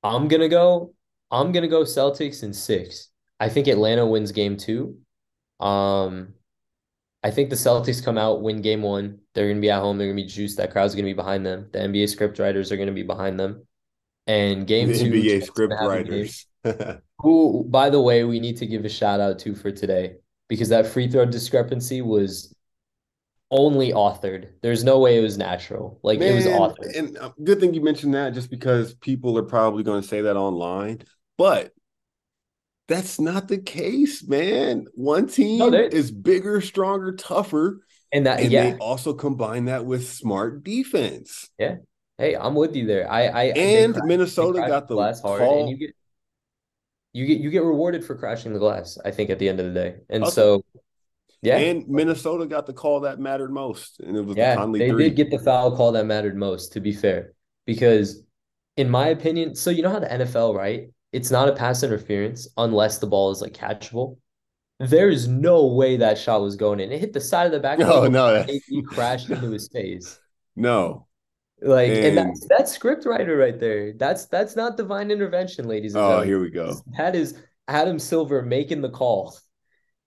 I'm 0.01 0.27
gonna 0.27 0.49
go. 0.49 0.93
I'm 1.29 1.51
gonna 1.51 1.67
go 1.67 1.83
Celtics 1.83 2.43
in 2.43 2.53
six. 2.53 3.09
I 3.39 3.49
think 3.49 3.67
Atlanta 3.67 4.05
wins 4.05 4.31
game 4.31 4.55
two. 4.55 4.97
Um, 5.59 6.33
I 7.23 7.31
think 7.31 7.49
the 7.49 7.55
Celtics 7.55 8.03
come 8.03 8.17
out, 8.17 8.41
win 8.41 8.61
game 8.61 8.81
one. 8.81 9.19
They're 9.33 9.49
gonna 9.49 9.61
be 9.61 9.71
at 9.71 9.81
home. 9.81 9.97
They're 9.97 10.07
gonna 10.07 10.21
be 10.21 10.27
juiced. 10.27 10.57
That 10.57 10.71
crowd's 10.71 10.95
gonna 10.95 11.03
be 11.03 11.13
behind 11.13 11.45
them. 11.45 11.69
The 11.71 11.79
NBA 11.79 12.07
script 12.09 12.39
writers 12.39 12.71
are 12.71 12.77
gonna 12.77 12.91
be 12.91 13.03
behind 13.03 13.39
them. 13.39 13.67
And 14.25 14.65
game 14.65 14.87
the 14.87 14.97
two, 14.97 15.11
NBA 15.11 15.45
script 15.45 15.73
writers. 15.79 16.47
who, 17.19 17.65
by 17.69 17.89
the 17.89 18.01
way, 18.01 18.23
we 18.23 18.39
need 18.39 18.57
to 18.57 18.65
give 18.65 18.85
a 18.85 18.89
shout 18.89 19.19
out 19.19 19.39
to 19.39 19.55
for 19.55 19.71
today 19.71 20.15
because 20.47 20.69
that 20.69 20.87
free 20.87 21.07
throw 21.09 21.25
discrepancy 21.25 22.01
was 22.01 22.55
only 23.51 23.91
authored. 23.91 24.49
There's 24.61 24.83
no 24.83 24.99
way 24.99 25.17
it 25.17 25.21
was 25.21 25.37
natural. 25.37 25.99
Like 26.03 26.19
Man, 26.19 26.33
it 26.33 26.35
was 26.35 26.45
authored. 26.45 26.97
And 26.97 27.17
uh, 27.17 27.31
good 27.43 27.59
thing 27.59 27.73
you 27.73 27.81
mentioned 27.81 28.13
that, 28.15 28.33
just 28.33 28.49
because 28.49 28.93
people 28.95 29.37
are 29.37 29.43
probably 29.43 29.83
going 29.83 30.01
to 30.01 30.07
say 30.07 30.21
that 30.21 30.35
online, 30.35 31.03
but 31.37 31.71
that's 32.87 33.19
not 33.19 33.47
the 33.47 33.59
case, 33.59 34.27
man. 34.27 34.87
One 34.93 35.27
team 35.27 35.59
no, 35.59 35.71
is 35.73 36.11
bigger, 36.11 36.61
stronger, 36.61 37.13
tougher, 37.13 37.81
and 38.11 38.25
that 38.25 38.41
and 38.41 38.51
yeah. 38.51 38.71
they 38.71 38.77
also 38.77 39.13
combine 39.13 39.65
that 39.65 39.85
with 39.85 40.07
smart 40.07 40.63
defense. 40.63 41.49
Yeah, 41.57 41.77
Hey, 42.17 42.35
I'm 42.35 42.53
with 42.55 42.75
you 42.75 42.85
there. 42.85 43.09
I, 43.11 43.23
I 43.27 43.43
and 43.55 43.93
crash, 43.93 44.05
Minnesota 44.05 44.59
got 44.67 44.87
the 44.87 44.95
glass 44.95 45.21
hard, 45.21 45.39
call. 45.39 45.61
and 45.61 45.69
you 45.69 45.77
get 45.77 45.95
you 47.13 47.25
get 47.25 47.39
you 47.39 47.49
get 47.49 47.63
rewarded 47.63 48.03
for 48.05 48.15
crashing 48.15 48.53
the 48.53 48.59
glass. 48.59 48.97
I 49.03 49.11
think 49.11 49.29
at 49.29 49.39
the 49.39 49.49
end 49.49 49.59
of 49.59 49.65
the 49.65 49.73
day, 49.73 49.95
and 50.09 50.27
so 50.27 50.63
yeah, 51.41 51.57
and 51.57 51.87
Minnesota 51.89 52.45
got 52.45 52.65
the 52.65 52.73
call 52.73 53.01
that 53.01 53.19
mattered 53.19 53.51
most, 53.51 53.99
and 53.99 54.15
it 54.15 54.21
was 54.21 54.37
yeah, 54.37 54.51
the 54.51 54.61
Conley 54.61 54.79
they 54.79 54.89
three. 54.89 55.09
did 55.09 55.15
get 55.15 55.29
the 55.31 55.39
foul 55.39 55.75
call 55.75 55.91
that 55.91 56.05
mattered 56.05 56.37
most. 56.37 56.73
To 56.73 56.79
be 56.79 56.93
fair, 56.93 57.33
because 57.65 58.23
in 58.77 58.89
my 58.89 59.07
opinion, 59.07 59.55
so 59.55 59.69
you 59.69 59.83
know 59.83 59.89
how 59.89 59.99
the 59.99 60.07
NFL, 60.07 60.55
right? 60.55 60.89
It's 61.11 61.31
not 61.31 61.49
a 61.49 61.53
pass 61.53 61.83
interference 61.83 62.47
unless 62.57 62.97
the 62.97 63.07
ball 63.07 63.31
is 63.31 63.41
like 63.41 63.53
catchable. 63.53 64.17
There 64.79 65.09
is 65.09 65.27
no 65.27 65.67
way 65.67 65.97
that 65.97 66.17
shot 66.17 66.41
was 66.41 66.55
going 66.55 66.79
in. 66.79 66.91
It 66.91 66.99
hit 66.99 67.13
the 67.13 67.21
side 67.21 67.45
of 67.45 67.51
the 67.51 67.59
back. 67.59 67.79
Oh 67.81 68.07
no, 68.07 68.45
he 68.67 68.81
crashed 68.81 69.29
into 69.29 69.49
his 69.49 69.67
face. 69.67 70.19
No, 70.55 71.07
like, 71.63 71.89
and, 71.89 72.05
and 72.05 72.17
that's 72.17 72.47
that's 72.47 72.71
script 72.71 73.05
writer 73.05 73.37
right 73.37 73.59
there. 73.59 73.93
That's 73.93 74.25
that's 74.25 74.55
not 74.55 74.77
divine 74.77 75.11
intervention, 75.11 75.67
ladies 75.67 75.95
and 75.95 76.03
oh, 76.03 76.07
gentlemen. 76.07 76.27
here 76.27 76.41
we 76.41 76.49
go. 76.49 76.75
That 76.97 77.15
is 77.15 77.39
Adam 77.67 77.99
Silver 77.99 78.41
making 78.41 78.81
the 78.81 78.89
call, 78.89 79.37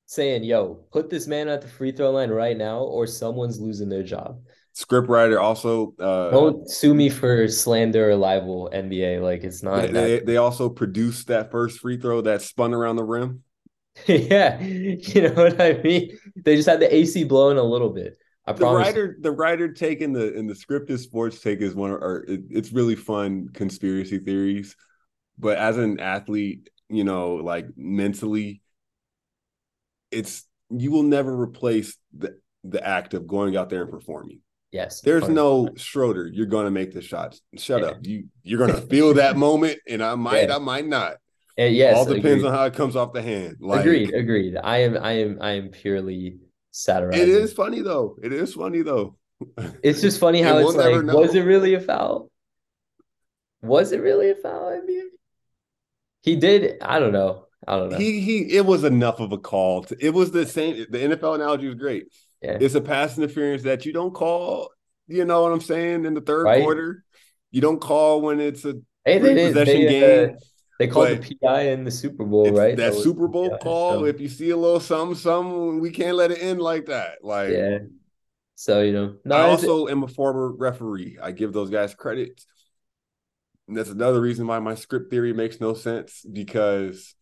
saying, 0.07 0.45
"Yo, 0.45 0.85
put 0.93 1.11
this 1.11 1.27
man 1.27 1.49
at 1.49 1.63
the 1.63 1.69
free 1.69 1.93
throw 1.93 2.11
line 2.11 2.31
right 2.31 2.57
now, 2.57 2.81
or 2.81 3.07
someone's 3.07 3.61
losing 3.61 3.89
their 3.89 4.03
job." 4.03 4.41
Script 4.73 5.09
writer 5.09 5.41
also 5.41 5.95
uh, 5.99 6.31
don't 6.31 6.69
sue 6.69 6.93
me 6.93 7.09
for 7.09 7.49
slander 7.49 8.11
or 8.11 8.17
libel, 8.17 8.71
NBA. 8.75 9.23
Like 9.23 9.43
it's 9.43 9.63
not. 9.63 9.83
They, 9.83 9.89
they, 9.89 10.21
they 10.21 10.37
also 10.37 10.69
produced 10.69 11.29
that 11.29 11.51
first 11.51 11.79
free 11.79 11.97
throw 11.97 12.21
that 12.21 12.43
spun 12.43 12.75
around 12.75 12.97
the 12.97 13.05
rim. 13.05 13.43
yeah, 14.07 14.61
you 14.61 15.23
know 15.23 15.33
what 15.33 15.61
I 15.61 15.81
mean. 15.83 16.19
They 16.37 16.57
just 16.57 16.69
had 16.69 16.81
the 16.81 16.95
AC 16.95 17.25
blowing 17.25 17.57
a 17.57 17.63
little 17.63 17.91
bit. 17.91 18.19
I 18.47 18.53
the 18.53 18.59
promise. 18.59 18.87
writer, 18.87 19.17
the 19.21 19.33
writer 19.33 19.73
taking 19.73 20.13
the 20.13 20.35
in 20.35 20.47
the 20.47 20.55
scripted 20.55 20.99
sports 20.99 21.41
take 21.41 21.61
is 21.61 21.75
one, 21.75 21.91
or 21.91 22.25
it, 22.29 22.43
it's 22.51 22.73
really 22.73 22.95
fun 22.95 23.49
conspiracy 23.53 24.19
theories. 24.19 24.77
But 25.39 25.59
as 25.59 25.77
an 25.77 26.01
athlete, 26.01 26.71
you 26.89 27.05
know, 27.05 27.35
like 27.35 27.67
mentally, 27.77 28.63
it's 30.11 30.45
you 30.71 30.91
will 30.91 31.03
never 31.03 31.35
replace 31.35 31.97
the 32.17 32.39
the 32.63 32.87
act 32.87 33.15
of 33.15 33.27
going 33.27 33.57
out 33.57 33.69
there 33.69 33.83
and 33.83 33.91
performing. 33.91 34.41
Yes, 34.73 35.01
there's 35.01 35.29
no 35.29 35.71
Schroeder. 35.77 36.27
You're 36.27 36.47
going 36.47 36.67
to 36.67 36.71
make 36.71 36.93
the 36.93 37.03
shots. 37.03 37.41
Shut 37.57 37.83
yeah. 37.83 37.89
up. 37.89 37.97
You 38.03 38.27
you're 38.43 38.59
going 38.59 38.81
to 38.81 38.87
feel 38.89 39.15
that 39.15 39.37
moment, 39.37 39.79
and 39.89 40.03
I 40.03 40.15
might, 40.15 40.49
yeah. 40.49 40.57
I 40.57 40.59
might 40.59 40.87
not. 40.87 41.15
And 41.59 41.75
yes, 41.75 41.97
all 41.97 42.05
depends 42.05 42.27
agreed. 42.27 42.47
on 42.47 42.53
how 42.53 42.65
it 42.65 42.75
comes 42.75 42.97
off 42.97 43.13
the 43.15 43.23
hand. 43.23 43.57
Like, 43.61 43.81
agreed, 43.81 44.13
agreed. 44.13 44.57
I 44.63 44.79
am, 44.83 44.99
I 44.99 45.13
am, 45.13 45.39
I 45.41 45.53
am 45.53 45.71
purely 45.71 46.39
satirizing. 46.77 47.23
It 47.23 47.29
is 47.29 47.53
funny 47.53 47.81
though. 47.81 48.17
It 48.23 48.33
is 48.33 48.55
funny 48.55 48.83
though. 48.83 49.17
It's 49.83 50.01
just 50.01 50.21
funny 50.21 50.43
how 50.43 50.59
it's 50.59 50.75
like, 50.75 51.03
was 51.05 51.35
it 51.35 51.43
really 51.43 51.75
a 51.75 51.81
foul? 51.81 52.31
Was 53.63 53.93
it 53.93 54.01
really 54.01 54.31
a 54.31 54.35
foul? 54.35 54.69
I 54.69 54.81
mean, 54.85 55.09
he 56.23 56.37
did. 56.37 56.83
I 56.83 56.99
don't 56.99 57.13
know. 57.13 57.47
I 57.67 57.79
don't 57.79 57.91
know. 57.91 57.97
He 57.97 58.21
he. 58.21 58.57
It 58.57 58.67
was 58.67 58.85
enough 58.85 59.21
of 59.21 59.33
a 59.33 59.39
call. 59.39 59.85
To, 59.85 59.97
it 59.99 60.13
was 60.13 60.31
the 60.31 60.47
same. 60.47 60.87
The 60.91 60.99
NFL 60.99 61.37
analogy 61.37 61.67
was 61.67 61.77
great. 61.77 62.09
Yeah. 62.43 62.59
It's 62.61 62.75
a 62.75 62.81
pass 62.81 63.17
interference 63.17 63.63
that 63.63 63.87
you 63.87 63.93
don't 63.93 64.13
call. 64.13 64.71
You 65.09 65.25
know 65.25 65.43
what 65.43 65.53
I'm 65.53 65.61
saying? 65.61 66.05
In 66.05 66.15
the 66.15 66.21
third 66.21 66.45
Right. 66.45 66.63
quarter, 66.63 67.05
you 67.51 67.61
don't 67.61 67.81
call 67.81 68.21
when 68.21 68.41
it's 68.41 68.65
a 68.65 68.75
Hey, 69.05 69.19
possession 69.19 69.55
They, 69.65 69.89
game. 69.89 70.31
uh, 70.31 70.33
they 70.79 70.87
called 70.87 71.09
but 71.09 71.23
the 71.23 71.37
PI 71.43 71.61
in 71.69 71.85
the 71.85 71.91
Super 71.91 72.25
Bowl, 72.25 72.51
right? 72.53 72.77
that 72.77 72.93
was 72.95 73.03
Super 73.03 73.29
Bowl 73.29 73.51
PI, 73.51 73.59
call. 73.59 73.91
so, 73.93 74.05
If 74.05 74.21
you 74.21 74.29
see 74.29 74.51
a 74.51 74.57
little 74.57 74.81
something, 74.81 75.17
something, 75.17 75.81
we 75.81 75.91
can't 75.91 76.17
let 76.17 76.31
it 76.31 76.39
end 76.41 76.61
like 76.61 76.87
that. 76.87 77.23
Like, 77.23 77.51
yeah. 77.51 77.79
So 78.55 78.83
you 78.83 78.93
know, 78.93 79.15
no, 79.25 79.37
I 79.37 79.43
also 79.43 79.89
am 79.89 80.03
a 80.03 80.09
former 80.09 80.51
referee. 80.51 81.19
I 81.23 81.33
give 81.33 81.53
those 81.53 81.71
guys 81.71 81.95
credit. 81.95 82.41
And 83.69 83.77
that's 83.77 83.91
another 83.91 84.21
reason 84.21 84.47
why 84.47 84.59
my 84.61 84.75
script 84.75 85.11
theory 85.11 85.33
makes 85.33 85.61
no 85.61 85.75
sense 85.75 86.25
because 86.33 87.15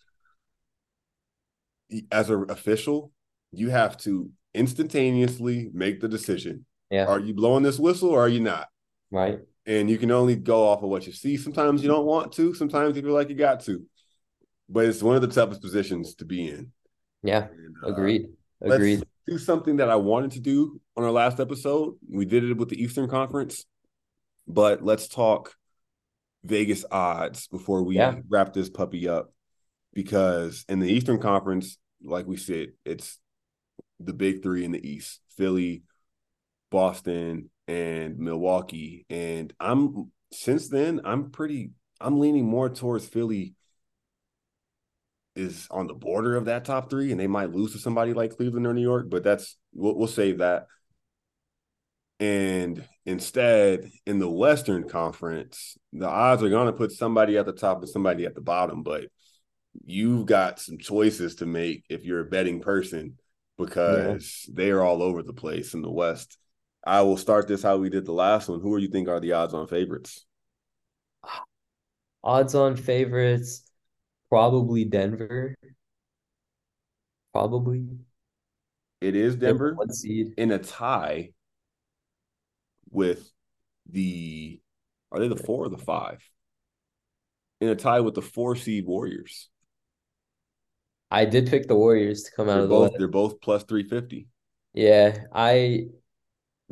as 2.13 2.31
an 2.31 2.47
official, 2.51 3.13
you 3.51 3.71
have 3.71 3.97
to 3.99 4.31
instantaneously 4.55 5.71
make 5.73 6.01
the 6.01 6.09
decision. 6.09 6.67
yeah, 6.91 7.07
Are 7.07 7.19
you 7.19 7.35
blowing 7.35 7.63
this 7.63 7.79
whistle 7.79 8.11
or 8.11 8.21
are 8.21 8.29
you 8.29 8.41
not? 8.41 8.69
right. 9.11 9.41
And 9.67 9.89
you 9.89 9.97
can 9.99 10.11
only 10.11 10.37
go 10.37 10.67
off 10.69 10.83
of 10.83 10.91
what 10.91 11.07
you 11.07 11.13
see. 11.13 11.37
Sometimes 11.37 11.83
you 11.83 11.89
don't 11.89 12.05
want 12.05 12.33
to, 12.33 12.55
sometimes 12.55 12.97
you 12.97 13.03
feel 13.03 13.13
like 13.15 13.31
you 13.31 13.35
got 13.35 13.61
to. 13.65 13.85
But 14.69 14.87
it's 14.87 15.03
one 15.03 15.17
of 15.17 15.23
the 15.23 15.29
toughest 15.29 15.63
positions 15.63 16.15
to 16.17 16.25
be 16.25 16.49
in. 16.49 16.71
Yeah, 17.23 17.47
And, 17.49 17.75
uh, 17.83 17.89
agreed. 17.89 18.29
let's 18.61 18.75
Agreed. 18.77 19.03
do 19.27 19.39
something 19.39 19.77
that 19.77 19.89
I 19.89 19.97
wanted 19.97 20.33
to 20.33 20.41
do 20.41 20.81
on 20.97 21.05
our 21.05 21.11
last 21.11 21.41
episode. 21.41 21.95
We 22.11 22.27
did 22.27 22.45
it 22.45 22.57
with 22.59 22.69
the 22.69 22.83
Eastern 22.83 23.09
Conference, 23.09 23.65
but 24.47 24.85
let's 24.85 25.09
talk 25.09 25.55
Vegas 26.45 26.85
odds 26.91 27.49
before 27.49 27.83
we 27.83 27.97
Yeah. 27.97 28.17
wrap 28.29 28.53
this 28.53 28.69
puppy 28.69 29.09
up. 29.09 29.33
Because 29.95 30.65
in 30.69 30.81
the 30.81 30.93
Eastern 30.93 31.19
Conference, 31.19 31.79
like 32.03 32.27
we 32.27 32.37
said, 32.37 32.73
it's 32.85 33.19
the 34.01 34.13
big 34.13 34.43
three 34.43 34.65
in 34.65 34.73
the 34.73 34.87
East 34.87 35.21
Philly, 35.37 35.85
Boston, 36.71 37.49
and 37.69 38.19
Milwaukee. 38.19 39.07
And 39.11 39.53
I'm 39.61 40.11
since 40.33 40.69
then, 40.69 41.01
I'm 41.05 41.31
pretty, 41.31 41.71
I'm 42.01 42.19
leaning 42.19 42.45
more 42.45 42.69
towards 42.69 43.07
Philly 43.07 43.55
is 45.37 45.67
on 45.71 45.87
the 45.87 45.95
border 45.95 46.37
of 46.37 46.45
that 46.45 46.65
top 46.65 46.91
three, 46.91 47.11
and 47.11 47.21
they 47.21 47.27
might 47.27 47.53
lose 47.53 47.73
to 47.73 47.79
somebody 47.79 48.13
like 48.13 48.37
Cleveland 48.37 48.67
or 48.67 48.75
New 48.75 48.83
York, 48.83 49.07
but 49.09 49.25
that's 49.25 49.57
we'll, 49.73 49.97
we'll 49.97 50.09
save 50.09 50.39
that. 50.39 50.67
And 52.21 52.85
instead, 53.05 53.91
in 54.07 54.21
the 54.21 54.31
Western 54.31 54.89
Conference, 54.89 55.77
the 55.93 56.09
odds 56.09 56.43
are 56.43 56.49
going 56.49 56.67
to 56.67 56.73
put 56.73 56.93
somebody 56.93 57.37
at 57.37 57.47
the 57.47 57.53
top 57.53 57.81
and 57.81 57.89
somebody 57.89 58.25
at 58.25 58.35
the 58.35 58.41
bottom, 58.41 58.83
but 58.83 59.07
you've 59.85 60.27
got 60.27 60.61
some 60.61 60.79
choices 60.79 61.37
to 61.37 61.47
make 61.47 61.85
if 61.89 62.05
you're 62.05 62.21
a 62.21 62.25
betting 62.25 62.61
person 62.61 63.19
because 63.59 64.49
they 64.53 64.71
are 64.71 64.83
all 64.83 65.03
over 65.03 65.23
the 65.23 65.33
place 65.33 65.75
in 65.75 65.83
the 65.83 65.91
West. 65.91 66.39
I 66.87 67.03
will 67.03 67.17
start 67.17 67.49
this 67.49 67.63
how 67.63 67.79
we 67.79 67.89
did 67.91 68.05
the 68.05 68.13
last 68.13 68.49
one. 68.49 68.61
Who 68.61 68.77
do 68.77 68.83
you 68.83 68.91
think 68.91 69.09
are 69.09 69.21
the 69.21 69.33
odds 69.33 69.55
on 69.55 69.67
favorites? 69.67 70.27
Odds 72.23 72.55
on 72.55 72.77
favorites, 72.77 73.63
probably 74.29 74.85
Denver. 74.85 75.55
Probably. 77.33 77.87
It 79.01 79.17
is 79.17 79.37
Denver 79.37 79.75
One 79.75 79.93
seed. 79.93 80.35
in 80.39 80.51
a 80.51 80.59
tie 80.59 81.31
with 82.91 83.31
the 83.91 84.61
are 85.11 85.19
they 85.21 85.29
the 85.29 85.37
four 85.37 85.65
or 85.65 85.69
the 85.69 85.79
five? 85.79 86.23
In 87.61 87.69
a 87.69 87.77
tie 87.77 88.01
with 88.01 88.15
the 88.15 88.23
four 88.23 88.57
seed 88.57 88.87
Warriors. 88.87 89.49
I 91.11 91.25
did 91.27 91.49
pick 91.49 91.67
the 91.69 91.77
Warriors 91.77 92.23
to 92.25 92.31
come 92.35 92.49
out 92.49 92.55
They're 92.55 92.63
of 92.65 92.69
the 92.69 92.75
both 92.75 92.83
West. 92.91 92.95
they're 92.99 93.09
both 93.09 93.41
plus 93.41 93.65
three 93.65 93.85
fifty. 93.89 94.29
Yeah, 94.73 95.19
I 95.33 95.87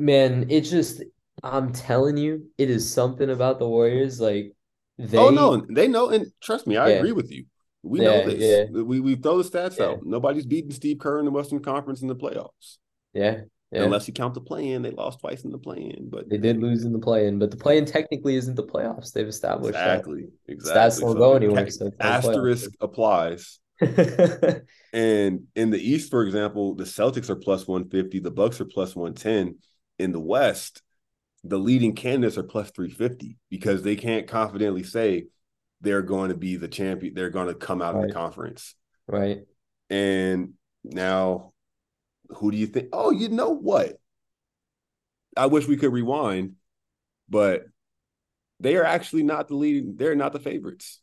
man, 0.03 0.47
it 0.49 0.61
just 0.61 1.03
I'm 1.41 1.71
telling 1.73 2.17
you, 2.17 2.49
it 2.57 2.69
is 2.69 2.91
something 2.91 3.29
about 3.29 3.59
the 3.59 3.67
Warriors. 3.67 4.19
Like 4.19 4.53
oh, 4.99 5.07
they 5.07 5.17
Oh 5.17 5.29
no, 5.29 5.65
they 5.69 5.87
know, 5.87 6.09
and 6.09 6.27
trust 6.41 6.67
me, 6.67 6.77
I 6.77 6.89
Yeah. 6.89 6.95
agree 6.97 7.11
with 7.11 7.31
you. 7.31 7.45
We 7.81 7.99
Yeah, 7.99 8.05
know 8.07 8.29
this. 8.29 8.69
We 8.71 8.99
we 8.99 9.15
throw 9.15 9.41
the 9.41 9.49
stats 9.49 9.79
Yeah. 9.79 9.87
out. 9.87 10.05
Nobody's 10.05 10.45
beating 10.45 10.71
Steve 10.71 10.99
Kerr 10.99 11.19
in 11.19 11.25
the 11.25 11.31
Western 11.31 11.61
Conference 11.61 12.01
in 12.01 12.07
the 12.07 12.15
playoffs. 12.15 12.77
yeah, 13.13 13.41
yeah. 13.71 13.83
Unless 13.83 14.07
you 14.07 14.13
count 14.13 14.35
the 14.35 14.41
play-in, 14.41 14.81
they 14.83 14.91
lost 14.91 15.19
twice 15.19 15.43
in 15.43 15.51
the 15.51 15.57
play-in, 15.57 16.09
but 16.09 16.29
They 16.29 16.37
did 16.37 16.61
lose 16.61 16.85
in 16.85 16.93
the 16.93 16.99
play-in, 16.99 17.39
but 17.39 17.51
the 17.51 17.57
play-in 17.57 17.85
technically 17.85 18.35
isn't 18.35 18.55
the 18.55 18.63
playoffs. 18.63 19.11
They've 19.11 19.27
established 19.27 19.75
exactly, 19.75 20.27
exactly. 20.47 21.03
don't 21.03 21.17
go 21.17 21.35
anywhere, 21.35 21.69
so 21.69 21.87
it's 21.87 21.97
not 21.99 22.21
playoffs. 22.21 22.25
asterisk 22.25 22.71
applies. 22.79 23.59
And 24.93 25.47
in 25.55 25.71
the 25.71 25.79
East, 25.79 26.11
for 26.11 26.23
example, 26.23 26.75
the 26.75 26.83
Celtics 26.83 27.29
are 27.29 27.35
plus 27.35 27.67
150, 27.67 28.19
the 28.19 28.29
Bucks 28.31 28.61
are 28.61 28.65
plus 28.65 28.95
110. 28.95 29.55
In 29.99 30.11
the 30.11 30.19
West, 30.19 30.81
the 31.43 31.59
leading 31.59 31.93
candidates 31.93 32.37
are 32.37 32.43
plus 32.43 32.71
350 32.71 33.37
because 33.49 33.83
they 33.83 33.95
can't 33.95 34.27
confidently 34.27 34.83
say 34.83 35.27
they're 35.81 36.01
going 36.01 36.29
to 36.29 36.37
be 36.37 36.55
the 36.55 36.67
champion, 36.67 37.13
they're 37.13 37.29
going 37.29 37.47
to 37.47 37.53
come 37.53 37.81
out 37.81 37.95
of 37.95 38.07
the 38.07 38.13
conference. 38.13 38.75
Right. 39.07 39.41
And 39.89 40.53
now, 40.83 41.51
who 42.29 42.51
do 42.51 42.57
you 42.57 42.67
think? 42.67 42.89
Oh, 42.93 43.11
you 43.11 43.29
know 43.29 43.49
what? 43.49 43.97
I 45.35 45.47
wish 45.47 45.67
we 45.67 45.77
could 45.77 45.91
rewind, 45.91 46.53
but 47.29 47.65
they 48.59 48.77
are 48.77 48.85
actually 48.85 49.23
not 49.23 49.47
the 49.47 49.55
leading, 49.55 49.95
they're 49.97 50.15
not 50.15 50.31
the 50.31 50.39
favorites. 50.39 51.01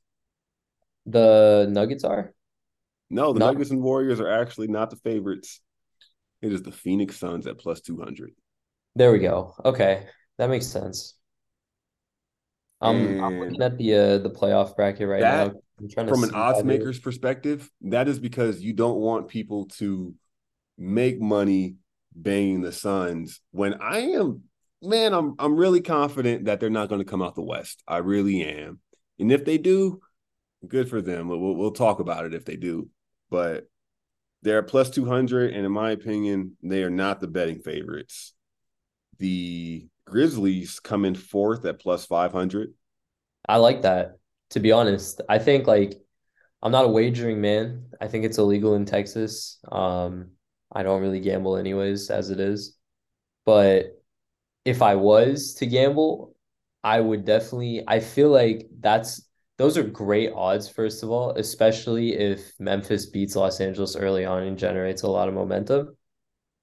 The 1.07 1.67
Nuggets 1.71 2.05
are? 2.05 2.35
No, 3.11 3.33
the. 3.33 3.41
Nuggets 3.41 3.71
and 3.71 3.83
Warriors 3.83 4.21
are 4.21 4.31
actually 4.31 4.69
not 4.69 4.91
the 4.91 4.97
favorites. 4.97 5.61
It 6.41 6.53
is 6.53 6.63
the 6.63 6.73
Phoenix 6.73 7.19
Suns 7.19 7.47
at 7.47 7.59
plus 7.59 7.81
200. 7.81 8.33
There 8.97 9.13
we 9.13 9.19
go. 9.19 9.55
Okay. 9.65 10.07
That 10.39 10.51
makes 10.51 10.67
sense. 10.67 11.15
I'm, 12.81 13.23
I'm 13.23 13.41
looking 13.41 13.63
at 13.63 13.77
the 13.77 13.95
uh, 13.95 14.19
the 14.19 14.31
playoff 14.31 14.75
bracket 14.75 15.07
right 15.07 15.21
that, 15.21 15.49
now. 15.49 15.61
I'm 15.79 15.89
trying 15.89 16.07
to 16.07 16.13
From 16.13 16.25
an 16.25 16.35
odds 16.35 16.65
maker's 16.65 16.99
perspective, 16.99 17.71
that 17.83 18.09
is 18.09 18.19
because 18.19 18.63
you 18.63 18.73
don't 18.73 18.99
want 18.99 19.29
people 19.29 19.67
to 19.79 20.15
make 20.79 21.21
money 21.21 21.77
banging 22.15 22.63
the 22.63 22.73
Suns 22.73 23.41
when 23.51 23.75
I 23.75 23.99
am 23.99 24.45
man, 24.83 25.13
I'm 25.13 25.35
I'm 25.39 25.57
really 25.57 25.81
confident 25.81 26.47
that 26.47 26.61
they're 26.61 26.71
not 26.71 26.89
going 26.89 27.01
to 27.01 27.11
come 27.11 27.23
out 27.23 27.35
the 27.35 27.43
West. 27.43 27.83
I 27.87 27.99
really 27.99 28.43
am. 28.43 28.81
And 29.19 29.31
if 29.31 29.45
they 29.45 29.59
do, 29.59 30.01
good 30.67 30.89
for 30.89 31.01
them. 31.01 31.29
We'll 31.29 31.55
we'll 31.55 31.73
talk 31.73 32.01
about 32.01 32.25
it 32.25 32.35
if 32.35 32.45
they 32.45 32.57
do. 32.57 32.89
But 33.31 33.69
they're 34.43 34.63
plus 34.63 34.91
200 34.91 35.53
and 35.53 35.67
in 35.67 35.73
my 35.73 35.91
opinion, 35.91 36.57
they 36.63 36.83
are 36.83 36.91
not 36.91 37.21
the 37.21 37.29
betting 37.29 37.61
favorites. 37.61 38.33
The 39.21 39.87
Grizzlies 40.07 40.81
come 40.81 41.05
in 41.05 41.15
fourth 41.15 41.65
at 41.67 41.79
plus 41.79 42.07
500. 42.07 42.75
I 43.49 43.57
like 43.57 43.83
that, 43.83 44.19
to 44.51 44.61
be 44.61 44.73
honest. 44.73 45.21
I 45.29 45.39
think 45.39 45.67
like 45.67 46.01
I'm 46.63 46.73
not 46.73 46.87
a 46.87 46.89
wagering 46.89 47.41
man. 47.41 47.87
I 48.01 48.09
think 48.09 48.25
it's 48.25 48.39
illegal 48.39 48.75
in 48.75 48.87
Texas. 48.87 49.59
Um, 49.71 50.31
I 50.73 50.83
don't 50.83 51.03
really 51.03 51.21
gamble 51.21 51.57
anyways, 51.57 52.11
as 52.11 52.31
it 52.31 52.41
is. 52.41 52.77
But 53.45 54.01
if 54.65 54.83
I 54.83 54.95
was 54.95 55.55
to 55.55 55.67
gamble, 55.67 56.35
I 56.83 57.01
would 57.01 57.25
definitely, 57.25 57.85
I 57.87 58.01
feel 58.01 58.31
like 58.31 58.69
that's 58.81 59.27
those 59.59 59.77
are 59.77 59.83
great 59.83 60.33
odds, 60.35 60.71
first 60.71 61.03
of 61.03 61.11
all, 61.11 61.33
especially 61.33 62.15
if 62.17 62.53
Memphis 62.59 63.07
beats 63.07 63.37
Los 63.37 63.61
Angeles 63.61 63.97
early 63.97 64.25
on 64.25 64.45
and 64.45 64.59
generates 64.59 65.03
a 65.03 65.09
lot 65.09 65.29
of 65.29 65.35
momentum. 65.35 65.95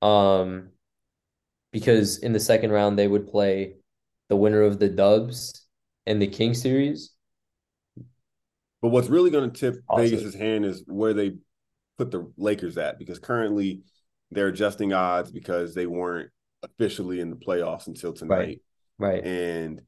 Um, 0.01 0.69
because 1.71 2.17
in 2.19 2.33
the 2.33 2.39
second 2.39 2.71
round 2.71 2.97
they 2.97 3.07
would 3.07 3.27
play 3.27 3.75
the 4.29 4.35
winner 4.35 4.61
of 4.61 4.79
the 4.79 4.89
Dubs 4.89 5.65
and 6.05 6.21
the 6.21 6.27
King 6.27 6.53
series. 6.53 7.11
But 8.81 8.89
what's 8.89 9.09
really 9.09 9.29
going 9.31 9.51
to 9.51 9.59
tip 9.59 9.81
Awesome. 9.89 10.05
Vegas's 10.05 10.35
hand 10.35 10.65
is 10.65 10.83
where 10.85 11.13
they 11.13 11.33
put 11.97 12.11
the 12.11 12.31
Lakers 12.37 12.77
at 12.77 12.99
because 12.99 13.19
currently 13.19 13.81
they're 14.31 14.47
adjusting 14.49 14.93
odds 14.93 15.31
because 15.31 15.73
they 15.73 15.87
weren't 15.87 16.29
officially 16.63 17.19
in 17.19 17.29
the 17.29 17.35
playoffs 17.35 17.87
until 17.87 18.13
tonight. 18.13 18.61
Right. 18.99 19.13
right. 19.23 19.23
And 19.25 19.81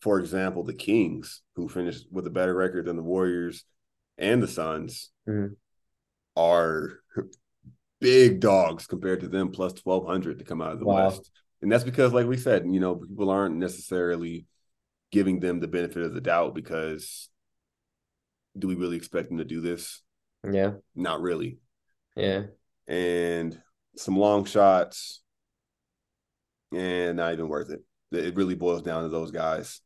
for 0.00 0.18
example, 0.20 0.62
the 0.64 0.74
Kings, 0.74 1.42
who 1.56 1.68
finished 1.68 2.06
with 2.10 2.26
a 2.26 2.30
better 2.30 2.54
record 2.54 2.86
than 2.86 2.96
the 2.96 3.02
Warriors 3.02 3.64
and 4.16 4.42
the 4.42 4.48
Suns, 4.48 5.10
Mhm. 5.28 5.56
are 6.36 7.00
big 8.00 8.40
dogs 8.40 8.86
compared 8.86 9.20
to 9.20 9.28
them, 9.28 9.50
plus 9.50 9.74
1,200 9.84 10.38
to 10.38 10.44
come 10.44 10.62
out 10.62 10.72
of 10.72 10.80
the 10.80 10.86
Wow. 10.86 11.08
West. 11.08 11.30
And 11.62 11.70
that's 11.70 11.84
because, 11.84 12.12
like 12.12 12.26
we 12.26 12.36
said, 12.36 12.64
you 12.66 12.80
know, 12.80 12.96
people 12.96 13.30
aren't 13.30 13.56
necessarily 13.56 14.46
giving 15.12 15.40
them 15.40 15.60
the 15.60 15.68
benefit 15.68 16.02
of 16.02 16.14
the 16.14 16.20
doubt 16.20 16.54
because 16.54 17.28
do 18.58 18.66
we 18.66 18.74
really 18.74 18.96
expect 18.96 19.28
them 19.28 19.38
to 19.38 19.44
do 19.44 19.60
this? 19.60 20.02
Yeah. 20.50 20.72
Not 20.94 21.20
really. 21.20 21.58
Yeah. 22.16 22.44
And 22.88 23.60
some 23.96 24.16
long 24.16 24.44
shots, 24.44 25.20
and 26.72 27.16
not 27.16 27.32
even 27.32 27.48
worth 27.48 27.70
it. 27.70 27.82
It 28.12 28.36
really 28.36 28.54
boils 28.54 28.82
down 28.82 29.02
to 29.02 29.08
those 29.08 29.30
guys. 29.30 29.80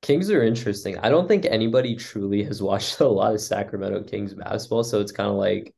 Kings 0.00 0.30
are 0.30 0.42
interesting. 0.42 0.96
I 0.98 1.08
don't 1.08 1.26
think 1.28 1.44
anybody 1.44 1.96
truly 1.96 2.42
has 2.44 2.62
watched 2.62 3.00
a 3.00 3.08
lot 3.08 3.34
of 3.34 3.40
Sacramento 3.40 4.04
Kings 4.04 4.34
basketball, 4.34 4.84
so 4.84 5.00
it's 5.00 5.12
kind 5.12 5.28
of 5.28 5.36
like 5.36 5.74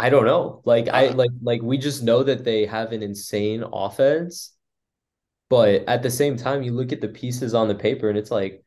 I 0.00 0.08
don't 0.10 0.24
know. 0.24 0.62
Like 0.64 0.88
I 0.88 1.08
Uh, 1.08 1.14
like 1.14 1.30
like 1.42 1.62
we 1.62 1.76
just 1.78 2.02
know 2.02 2.22
that 2.22 2.44
they 2.44 2.66
have 2.66 2.92
an 2.92 3.02
insane 3.02 3.62
offense, 3.72 4.52
but 5.48 5.84
at 5.88 6.02
the 6.02 6.10
same 6.10 6.36
time, 6.36 6.62
you 6.62 6.72
look 6.72 6.92
at 6.92 7.00
the 7.00 7.08
pieces 7.08 7.54
on 7.54 7.68
the 7.68 7.74
paper 7.74 8.08
and 8.08 8.18
it's 8.18 8.30
like 8.30 8.64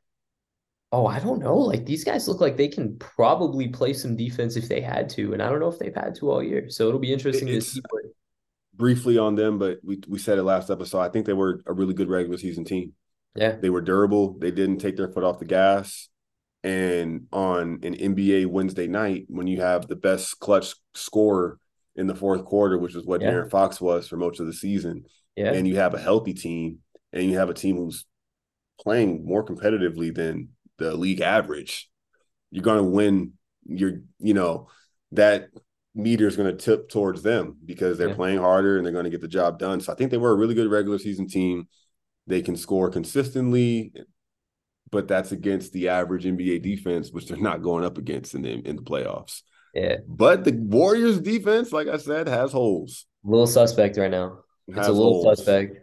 Oh, 0.95 1.07
I 1.07 1.19
don't 1.19 1.39
know. 1.39 1.57
Like 1.57 1.85
these 1.87 2.03
guys 2.03 2.27
look 2.27 2.39
like 2.39 2.55
they 2.55 2.67
can 2.67 2.99
probably 2.99 3.67
play 3.67 3.93
some 3.93 4.15
defense 4.15 4.55
if 4.55 4.69
they 4.69 4.79
had 4.79 5.09
to, 5.15 5.33
and 5.33 5.41
I 5.41 5.49
don't 5.49 5.59
know 5.59 5.67
if 5.69 5.79
they've 5.79 5.95
had 6.03 6.13
to 6.15 6.29
all 6.29 6.43
year. 6.43 6.69
So 6.69 6.87
it'll 6.87 6.99
be 6.99 7.11
interesting 7.11 7.47
It's- 7.47 7.65
to 7.65 7.71
see. 7.75 7.81
What, 7.89 8.03
Briefly 8.75 9.17
on 9.19 9.35
them, 9.35 9.59
but 9.59 9.79
we 9.83 10.01
we 10.07 10.17
said 10.19 10.37
it 10.39 10.43
last 10.43 10.69
episode. 10.71 10.99
I 11.01 11.09
think 11.09 11.25
they 11.27 11.33
were 11.33 11.61
a 11.65 11.73
really 11.73 11.93
good 11.95 12.09
regular 12.09 12.37
season 12.37 12.63
team. 12.63 12.93
yeah, 13.35 13.55
They 13.55 13.69
were 13.69 13.81
durable. 13.81 14.37
They 14.37 14.49
didn't 14.51 14.79
take 14.79 14.97
their 14.97 15.07
foot 15.09 15.23
off 15.23 15.37
the 15.39 15.45
gas. 15.45 16.09
And 16.63 17.27
on 17.33 17.79
an 17.83 17.93
NBA 17.95 18.45
Wednesday 18.45 18.87
night, 18.87 19.25
when 19.27 19.47
you 19.47 19.61
have 19.61 19.87
the 19.87 19.95
best 19.97 20.39
clutch 20.39 20.75
scorer 20.93 21.59
in 21.95 22.07
the 22.07 22.15
fourth 22.15 22.45
quarter, 22.45 22.77
which 22.77 22.95
is 22.95 23.05
what 23.05 23.21
Yeah. 23.21 23.31
De'Aaron 23.31 23.49
Fox 23.51 23.81
was 23.81 24.07
for 24.07 24.17
most 24.17 24.39
of 24.39 24.45
the 24.45 24.53
season, 24.53 25.03
yeah, 25.35 25.51
and 25.51 25.67
you 25.67 25.75
have 25.75 25.93
a 25.93 25.99
healthy 25.99 26.33
team, 26.33 26.79
and 27.11 27.23
you 27.29 27.37
have 27.37 27.49
a 27.49 27.53
team 27.53 27.77
who's 27.77 28.05
playing 28.79 29.25
more 29.25 29.45
competitively 29.45 30.13
than 30.13 30.49
the 30.77 30.95
league 30.95 31.21
average, 31.21 31.89
you're 32.51 32.63
going 32.63 32.77
to 32.77 32.89
win. 32.89 33.33
You're, 33.65 34.01
you 34.19 34.33
know, 34.33 34.67
that 35.11 35.49
meter 35.95 36.27
is 36.27 36.35
going 36.35 36.49
to 36.55 36.65
tip 36.65 36.89
towards 36.89 37.21
them 37.21 37.57
because 37.63 37.97
they're 37.97 38.09
Yeah. 38.09 38.15
playing 38.15 38.39
harder 38.39 38.77
and 38.77 38.85
they're 38.85 38.93
going 38.93 39.05
to 39.05 39.11
get 39.11 39.21
the 39.21 39.27
job 39.27 39.59
done. 39.59 39.79
So 39.79 39.93
I 39.93 39.95
think 39.95 40.11
they 40.11 40.17
were 40.17 40.31
a 40.31 40.35
really 40.35 40.55
good 40.55 40.69
regular 40.71 40.97
season 40.97 41.27
team. 41.27 41.67
They 42.25 42.41
can 42.41 42.55
score 42.55 42.89
consistently, 42.89 43.93
but 44.93 45.07
that's 45.09 45.33
against 45.33 45.73
the 45.73 45.89
average 45.89 46.23
NBA 46.23 46.61
defense, 46.61 47.11
which 47.11 47.27
they're 47.27 47.37
not 47.37 47.61
going 47.63 47.83
up 47.83 47.97
against 47.97 48.35
in 48.35 48.43
the 48.43 48.51
in 48.51 48.77
the 48.77 48.81
playoffs. 48.83 49.41
yeah. 49.73 49.97
But 50.07 50.45
the 50.45 50.53
Warriors 50.53 51.19
defense, 51.19 51.73
like 51.73 51.87
I 51.87 51.97
said, 51.97 52.27
has 52.27 52.51
holes. 52.53 53.05
little 53.25 53.47
suspect 53.47 53.97
right 53.97 54.11
now. 54.11 54.39
It's 54.67 54.77
Has 54.77 54.87
a 54.87 54.93
little 54.93 55.23
holes. 55.23 55.39
suspect. 55.39 55.79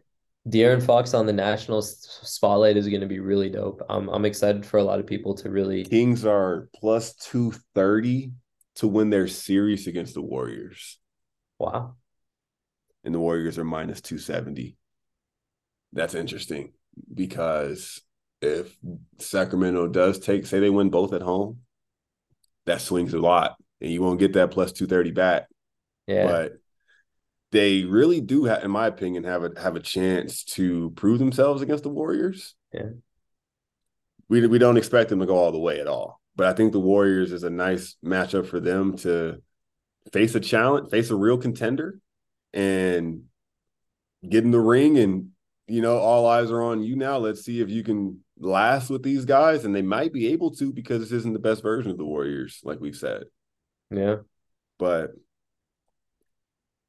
De'Aaron 0.49 0.83
Fox 0.83 1.13
on 1.13 1.27
the 1.27 1.35
national 1.35 1.83
spotlight 1.83 2.79
is 2.79 2.89
going 2.89 3.03
to 3.03 3.07
be 3.07 3.19
really 3.21 3.51
dope. 3.51 3.83
I'm 3.91 4.09
I'm 4.09 4.25
excited 4.25 4.65
for 4.65 4.79
a 4.79 4.85
lot 4.85 5.01
of 5.01 5.07
people 5.07 5.35
to 5.35 5.51
really. 5.51 5.85
Kings 5.85 6.25
are 6.25 6.69
plus 6.75 7.15
230 7.17 8.33
to 8.77 8.89
win 8.89 9.11
their 9.11 9.29
series 9.29 9.87
against 9.87 10.15
the 10.15 10.23
Warriors. 10.23 10.99
Wow. 11.59 11.97
And 13.05 13.15
the 13.15 13.19
Warriors 13.21 13.59
are 13.59 13.65
minus 13.65 14.01
270. 14.01 14.77
That's 15.93 16.15
interesting 16.15 16.73
because 17.13 18.01
if 18.41 18.77
Sacramento 19.19 19.89
does 19.89 20.19
take, 20.19 20.47
say 20.47 20.61
they 20.61 20.71
win 20.71 20.91
both 20.91 21.13
at 21.13 21.23
home, 21.23 21.59
that 22.67 22.81
swings 22.81 23.15
a 23.15 23.19
lot. 23.19 23.57
And 23.81 23.91
you 23.91 24.03
won't 24.03 24.21
get 24.21 24.35
that 24.35 24.51
plus 24.51 24.73
230 24.73 25.13
back. 25.13 25.47
Yeah. 26.07 26.27
But 26.27 26.53
they 27.53 27.85
really 27.85 28.21
do 28.21 28.45
have, 28.45 28.65
in 28.65 28.71
my 28.71 28.87
opinion, 28.87 29.25
have 29.25 29.45
a 29.45 29.53
have 29.61 29.77
a 29.77 29.81
chance 29.81 30.45
to 30.45 30.91
prove 30.91 31.19
themselves 31.19 31.63
against 31.63 31.83
the 31.83 31.89
Warriors. 31.89 32.55
Yeah. 32.73 32.91
We 34.29 34.47
we 34.47 34.59
don't 34.59 34.77
expect 34.77 35.11
them 35.11 35.21
to 35.21 35.27
go 35.27 35.37
all 35.37 35.53
the 35.53 35.59
way 35.59 35.81
at 35.81 35.87
all. 35.87 36.21
But 36.37 36.47
I 36.47 36.53
think 36.53 36.73
the 36.73 36.81
Warriors 36.81 37.33
is 37.33 37.43
a 37.43 37.51
nice 37.51 37.97
matchup 38.05 38.47
for 38.47 38.61
them 38.61 38.97
to 38.99 39.43
face 40.13 40.35
a 40.35 40.41
challenge, 40.41 40.91
face 40.91 41.11
a 41.11 41.17
real 41.17 41.39
contender, 41.39 41.99
and 42.53 43.25
get 44.27 44.45
in 44.45 44.53
the 44.53 44.61
ring. 44.61 44.99
And 44.99 45.31
you 45.67 45.83
know, 45.83 45.99
all 45.99 46.27
eyes 46.27 46.51
are 46.51 46.63
on 46.63 46.83
you 46.83 46.97
now. 46.97 47.19
Let's 47.19 47.45
see 47.45 47.61
if 47.61 47.69
you 47.69 47.83
can 47.83 48.21
last 48.41 48.91
with 48.91 49.03
these 49.03 49.25
guys, 49.25 49.65
and 49.65 49.75
they 49.75 49.83
might 49.83 50.13
be 50.13 50.29
able 50.29 50.51
to 50.57 50.73
because 50.73 51.01
this 51.01 51.13
isn't 51.13 51.33
the 51.35 51.39
best 51.39 51.63
version 51.63 51.91
of 51.91 51.99
the 51.99 52.05
Warriors, 52.05 52.61
like 52.65 52.81
we've 52.81 52.97
said. 52.97 53.25
yeah. 53.91 54.17
But 54.79 55.11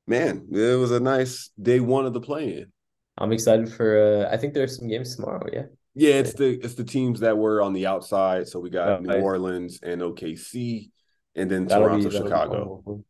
man, 0.08 0.48
it 0.52 0.80
was 0.80 0.92
a 0.92 1.00
nice 1.00 1.52
day 1.62 1.80
one 1.80 2.06
of 2.06 2.14
the 2.14 2.22
play-in. 2.22 2.72
I'm 3.18 3.32
excited 3.34 3.72
for. 3.72 4.26
Uh, 4.26 4.34
I 4.34 4.38
think 4.38 4.54
there's 4.54 4.78
some 4.78 4.88
games 4.88 5.16
tomorrow. 5.16 5.46
Yeah. 5.52 5.64
Yeah, 5.94 6.14
it's 6.16 6.34
the 6.34 6.58
it's 6.64 6.76
the 6.76 6.86
teams 6.86 7.20
that 7.20 7.38
were 7.38 7.62
on 7.62 7.74
the 7.74 7.86
outside. 7.86 8.48
So 8.48 8.60
we 8.62 8.70
got 8.70 9.02
New 9.04 9.10
Right. 9.10 9.22
Orleans 9.22 9.80
and 9.84 10.02
OKC, 10.02 10.90
and 11.36 11.52
then 11.52 11.68
That'll 11.68 11.88
Toronto, 11.90 12.10
be- 12.10 12.16
Chicago. 12.16 13.04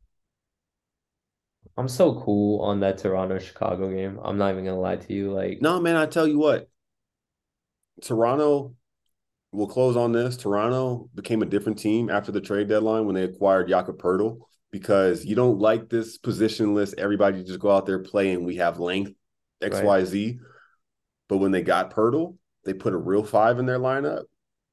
I'm 1.78 1.88
so 1.88 2.20
cool 2.22 2.62
on 2.62 2.80
that 2.80 2.98
Toronto 2.98 3.38
Chicago 3.38 3.90
game. 3.92 4.20
I'm 4.24 4.40
not 4.40 4.52
even 4.52 4.66
gonna 4.66 4.80
lie 4.80 4.96
to 4.96 5.14
you. 5.14 5.32
Like, 5.32 5.62
No, 5.62 5.80
man, 5.80 5.96
I 5.96 6.08
tell 6.08 6.28
you 6.28 6.40
what, 6.40 6.68
Toronto. 8.02 8.76
We'll 9.52 9.68
close 9.68 9.98
on 9.98 10.14
this. 10.14 10.38
Toronto 10.38 11.10
became 11.14 11.42
a 11.42 11.46
different 11.46 11.78
team 11.78 12.10
after 12.10 12.32
the 12.32 12.40
trade 12.40 12.70
deadline 12.70 13.06
when 13.06 13.16
they 13.16 13.24
acquired 13.24 13.68
Jakob 13.68 13.98
Poeltl 13.98 14.40
because 14.72 15.26
you 15.26 15.36
don't 15.36 15.60
like 15.60 15.90
this 15.90 16.18
positionless. 16.18 16.94
Everybody 16.98 17.44
just 17.44 17.60
go 17.60 17.70
out 17.70 17.86
there 17.86 18.00
play 18.00 18.32
and 18.32 18.46
we 18.46 18.56
have 18.58 18.80
length 18.80 19.12
X 19.62 19.76
Right. 19.78 19.86
Y 19.86 20.04
Z. 20.06 20.40
But 21.28 21.38
when 21.38 21.52
they 21.52 21.62
got 21.62 21.94
Pertl, 21.94 22.38
they 22.66 22.74
put 22.74 22.94
a 22.94 22.98
real 22.98 23.24
five 23.24 23.60
in 23.60 23.66
their 23.66 23.80
lineup 23.80 24.24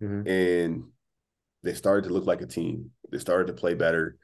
mhm, 0.02 0.28
and 0.28 0.84
they 1.62 1.74
started 1.74 2.06
to 2.06 2.14
look 2.14 2.26
like 2.26 2.40
a 2.40 2.46
team. 2.46 2.92
They 3.10 3.18
started 3.18 3.48
to 3.48 3.52
play 3.54 3.74
better. 3.74 4.16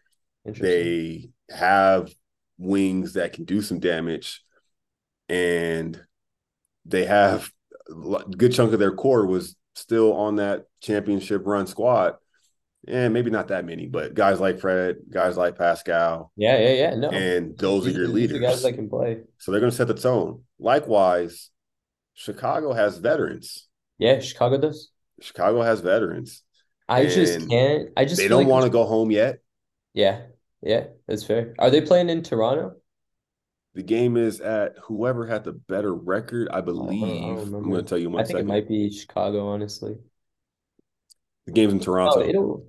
They 0.45 1.31
have 1.51 2.15
wings 2.59 3.15
that 3.15 3.33
can 3.33 3.45
do 3.45 3.63
some 3.63 3.81
damage, 3.81 4.43
and 5.29 6.01
they 6.85 7.07
have 7.07 7.51
good 7.87 8.53
chunk 8.53 8.73
of 8.73 8.79
their 8.79 8.93
core 8.93 9.27
was 9.27 9.57
still 9.75 10.13
on 10.15 10.37
that 10.37 10.65
championship 10.81 11.43
run 11.45 11.67
squad. 11.67 12.15
And 12.87 13.15
maybe 13.15 13.31
not 13.31 13.49
that 13.49 13.65
many, 13.65 13.87
but 13.87 14.13
guys 14.13 14.41
like 14.41 14.61
Fred, 14.61 14.97
guys 15.11 15.39
like 15.39 15.57
Pascal, 15.57 16.31
Yeah, 16.37 16.59
yeah, 16.59 16.73
yeah. 16.75 16.95
No, 16.97 17.09
and 17.09 17.57
those 17.57 17.87
are 17.87 17.91
your 17.91 18.09
leaders. 18.09 18.39
guys 18.41 18.63
that 18.63 18.75
can 18.75 18.91
play. 18.91 19.23
So 19.39 19.51
they're 19.51 19.61
going 19.61 19.71
to 19.71 19.77
set 19.77 19.89
the 19.89 19.95
tone. 19.95 20.43
Likewise, 20.59 21.49
Chicago 22.13 22.75
has 22.75 22.99
veterans. 22.99 23.69
Yeah, 23.97 24.21
Chicago 24.21 24.59
does. 24.59 24.91
Chicago 25.23 25.63
has 25.63 25.81
veterans. 25.81 26.43
I 26.87 27.07
just 27.07 27.49
can't. 27.49 27.89
I 27.97 28.05
just 28.05 28.19
They 28.19 28.29
don't 28.29 28.41
like 28.43 28.49
want 28.49 28.65
to 28.65 28.71
go 28.71 28.85
home 28.85 29.11
yet. 29.11 29.39
Yeah, 29.95 30.23
yeah, 30.61 30.89
that's 31.07 31.25
fair. 31.25 31.55
Are 31.59 31.71
they 31.71 31.81
playing 31.81 32.11
in 32.11 32.23
Toronto? 32.23 32.75
The 33.75 33.83
game 33.83 34.17
is 34.17 34.41
at 34.41 34.77
whoever 34.85 35.27
had 35.27 35.45
the 35.45 35.53
better 35.53 35.95
record, 35.95 36.49
I 36.51 36.61
I 36.61 36.61
believe. 36.61 37.39
I'm 37.55 37.71
going 37.71 37.83
to 37.83 37.89
tell 37.89 37.99
you 37.99 38.11
one 38.11 38.23
I 38.23 38.25
think 38.25 38.39
second. 38.39 38.47
it 38.47 38.47
might 38.47 38.69
be 38.69 38.91
Chicago, 38.91 39.49
honestly. 39.49 39.97
The 41.47 41.53
game's 41.53 41.73
in 41.73 41.81
Oh, 41.81 41.85
Toronto. 41.85 42.21
it'll 42.21 42.67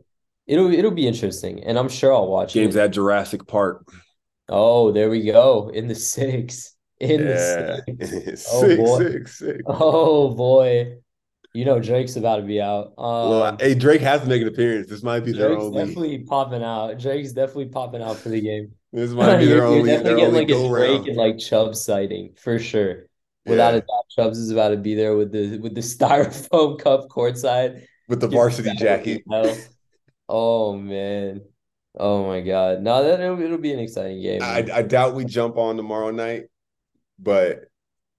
it'll 0.48 0.74
it'll 0.74 0.91
be 0.91 1.08
interesting, 1.08 1.63
and 1.63 1.78
I'm 1.80 1.89
sure 1.89 2.13
I'll 2.13 2.28
watch 2.28 2.54
Game's 2.54 2.76
it. 2.76 2.76
at 2.76 2.91
Jurassic 2.91 3.48
Park. 3.48 3.88
Oh, 4.50 4.91
there 4.91 5.10
we 5.10 5.24
go. 5.24 5.70
In 5.70 5.88
the 5.88 5.96
six. 5.96 6.76
In 7.00 7.28
yeah. 7.28 7.78
the 7.88 8.08
six. 8.08 8.46
six, 8.46 8.48
Oh, 8.48 8.68
boy. 8.76 9.00
six, 9.00 9.39
six. 9.39 9.62
Oh 9.65 10.34
boy. 10.36 10.98
You 11.54 11.65
know 11.65 11.80
Drake's 11.80 12.15
about 12.18 12.38
to 12.38 12.44
be 12.44 12.62
out. 12.62 12.94
well, 13.24 13.44
Um, 13.44 13.58
hey, 13.60 13.76
Drake 13.76 14.02
has 14.02 14.22
to 14.22 14.28
make 14.28 14.41
an 14.41 14.48
appearance. 14.48 14.89
This 14.89 15.04
might 15.04 15.22
be 15.22 15.32
their 15.34 15.58
only. 15.58 15.86
definitely 15.86 16.20
popping 16.20 16.63
out. 16.63 17.00
Drake's 17.00 17.32
definitely 17.34 17.68
popping 17.70 18.02
out 18.02 18.18
for 18.18 18.30
the 18.30 18.41
game. 18.41 18.74
This 18.96 19.12
might 19.12 19.38
be 19.40 19.46
You're, 19.48 19.60
their 19.62 19.76
you're 19.78 19.86
definitely 19.86 19.92
Their 19.92 20.04
getting 20.16 20.26
only 20.26 20.40
like 20.40 20.48
go 20.48 20.70
round. 20.70 21.08
and 21.08 21.18
like 21.18 21.38
Chubb 21.38 21.76
sighting 21.76 22.34
for 22.38 22.58
sure. 22.60 23.04
Without 23.46 23.74
Yeah. 23.74 23.78
a 23.80 23.82
doubt, 23.82 24.06
Chubbs 24.10 24.38
is 24.40 24.50
about 24.52 24.70
to 24.70 24.78
be 24.78 24.96
there 24.96 25.16
with 25.16 25.32
the 25.32 25.60
with 25.60 25.76
the 25.76 25.82
styrofoam 25.96 26.80
cup 26.80 27.08
courtside. 27.10 27.86
with 28.08 28.22
the 28.22 28.28
varsity 28.28 28.72
jacket. 28.76 29.24
Oh 30.28 30.76
man. 30.78 31.42
Oh 31.98 32.26
my 32.28 32.42
God. 32.42 32.82
No, 32.82 33.04
that 33.04 33.20
it'll, 33.22 33.42
it'll 33.42 33.58
be 33.58 33.72
an 33.74 33.80
exciting 33.80 34.22
game. 34.22 34.42
I, 34.42 34.66
I 34.74 34.82
doubt 34.82 35.14
we 35.16 35.24
jump 35.26 35.58
on 35.58 35.78
tomorrow 35.78 36.12
night, 36.12 36.46
but 37.20 37.66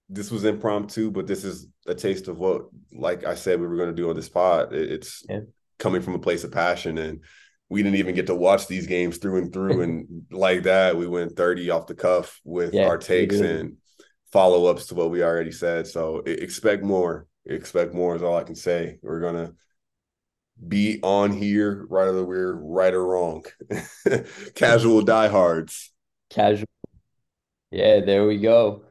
this 0.09 0.31
was 0.31 0.45
impromptu. 0.45 1.11
But 1.11 1.27
this 1.27 1.43
is 1.43 1.67
a 1.85 1.93
taste 1.93 2.27
of 2.27 2.37
what, 2.39 2.63
like 2.93 3.23
I 3.25 3.35
said, 3.35 3.59
we 3.59 3.67
were 3.67 3.75
going 3.77 3.89
to 3.89 3.95
do 3.95 4.09
on 4.09 4.15
this 4.15 4.29
pod. 4.29 4.73
It- 4.73 4.91
It's 4.91 5.23
Yeah. 5.29 5.41
coming 5.79 6.01
from 6.01 6.15
a 6.15 6.19
place 6.19 6.43
of 6.43 6.51
passion, 6.51 6.97
and 6.97 7.19
we 7.69 7.83
didn't 7.83 7.97
even 7.97 8.15
get 8.15 8.27
to 8.27 8.35
watch 8.35 8.67
these 8.67 8.87
games 8.87 9.17
through 9.17 9.37
and 9.39 9.53
through. 9.53 9.81
and 9.81 10.25
like 10.31 10.63
that, 10.63 10.95
we 10.95 11.07
went 11.07 11.35
thirty 11.35 11.69
off 11.69 11.87
the 11.87 11.95
cuff 11.95 12.39
with 12.43 12.73
Yeah, 12.73 12.87
our 12.87 12.97
takes 12.97 13.41
and 13.41 13.77
follow 14.31 14.65
ups 14.67 14.87
to 14.87 14.95
what 14.95 15.11
we 15.11 15.23
already 15.23 15.51
said. 15.51 15.87
So 15.87 16.19
expect 16.19 16.83
more. 16.83 17.27
Expect 17.45 17.93
more 17.93 18.15
is 18.15 18.23
all 18.23 18.35
I 18.37 18.43
can 18.43 18.55
say. 18.55 18.99
We're 19.01 19.21
gonna 19.21 19.53
be 20.67 20.99
on 21.03 21.31
here, 21.31 21.85
whether 21.87 22.23
we're 22.25 22.53
right 22.53 22.93
or 22.93 23.05
wrong. 23.05 23.43
Casual 24.55 25.01
diehards. 25.01 25.91
Casual. 26.29 26.67
Yeah, 27.71 28.01
there 28.01 28.25
we 28.25 28.39
go. 28.39 28.85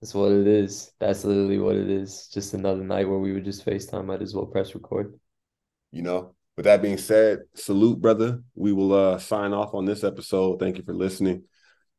That's 0.00 0.14
what 0.14 0.32
it 0.32 0.46
is. 0.46 0.92
That's 0.98 1.24
literally 1.24 1.58
what 1.58 1.76
it 1.76 1.88
is. 1.90 2.28
Just 2.28 2.54
another 2.54 2.82
night 2.84 3.08
where 3.08 3.18
we 3.18 3.32
would 3.32 3.44
just 3.44 3.64
FaceTime. 3.64 4.06
Might 4.06 4.22
as 4.22 4.34
well 4.34 4.46
press 4.46 4.74
record. 4.74 5.18
You 5.92 6.02
know, 6.02 6.34
with 6.56 6.64
that 6.64 6.82
being 6.82 6.98
said, 6.98 7.40
salute, 7.54 8.00
brother. 8.00 8.42
We 8.54 8.72
will 8.72 8.92
uh 8.92 9.18
sign 9.18 9.52
off 9.52 9.74
on 9.74 9.84
this 9.84 10.04
episode. 10.04 10.58
Thank 10.58 10.78
you 10.78 10.84
for 10.84 10.94
listening. 10.94 11.44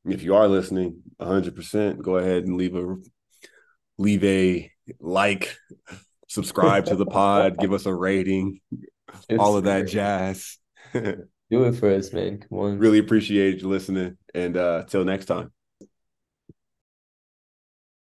If 0.06 0.24
you 0.24 0.36
are 0.36 0.48
listening, 0.50 1.02
100%, 1.22 2.02
go 2.02 2.18
ahead 2.18 2.44
and 2.44 2.58
leave 2.58 2.76
a 2.76 2.96
leave 3.98 4.24
a 4.24 4.70
like, 5.00 5.56
subscribe 6.28 6.86
to 6.86 6.96
the 6.96 7.06
pod, 7.06 7.58
give 7.60 7.72
us 7.72 7.86
a 7.86 7.94
rating, 7.94 8.60
all 9.40 9.56
of 9.56 9.64
that 9.64 9.88
jazz. 9.88 10.58
Do 10.94 11.66
it 11.66 11.76
for 11.76 11.94
us, 11.94 12.12
man. 12.12 12.40
Come 12.40 12.58
on. 12.58 12.80
really 12.80 13.00
appreciate 13.00 13.62
you 13.62 13.70
listening 13.70 14.18
and 14.34 14.58
uh 14.58 14.84
till 14.88 15.06
next 15.06 15.26
time. 15.26 15.52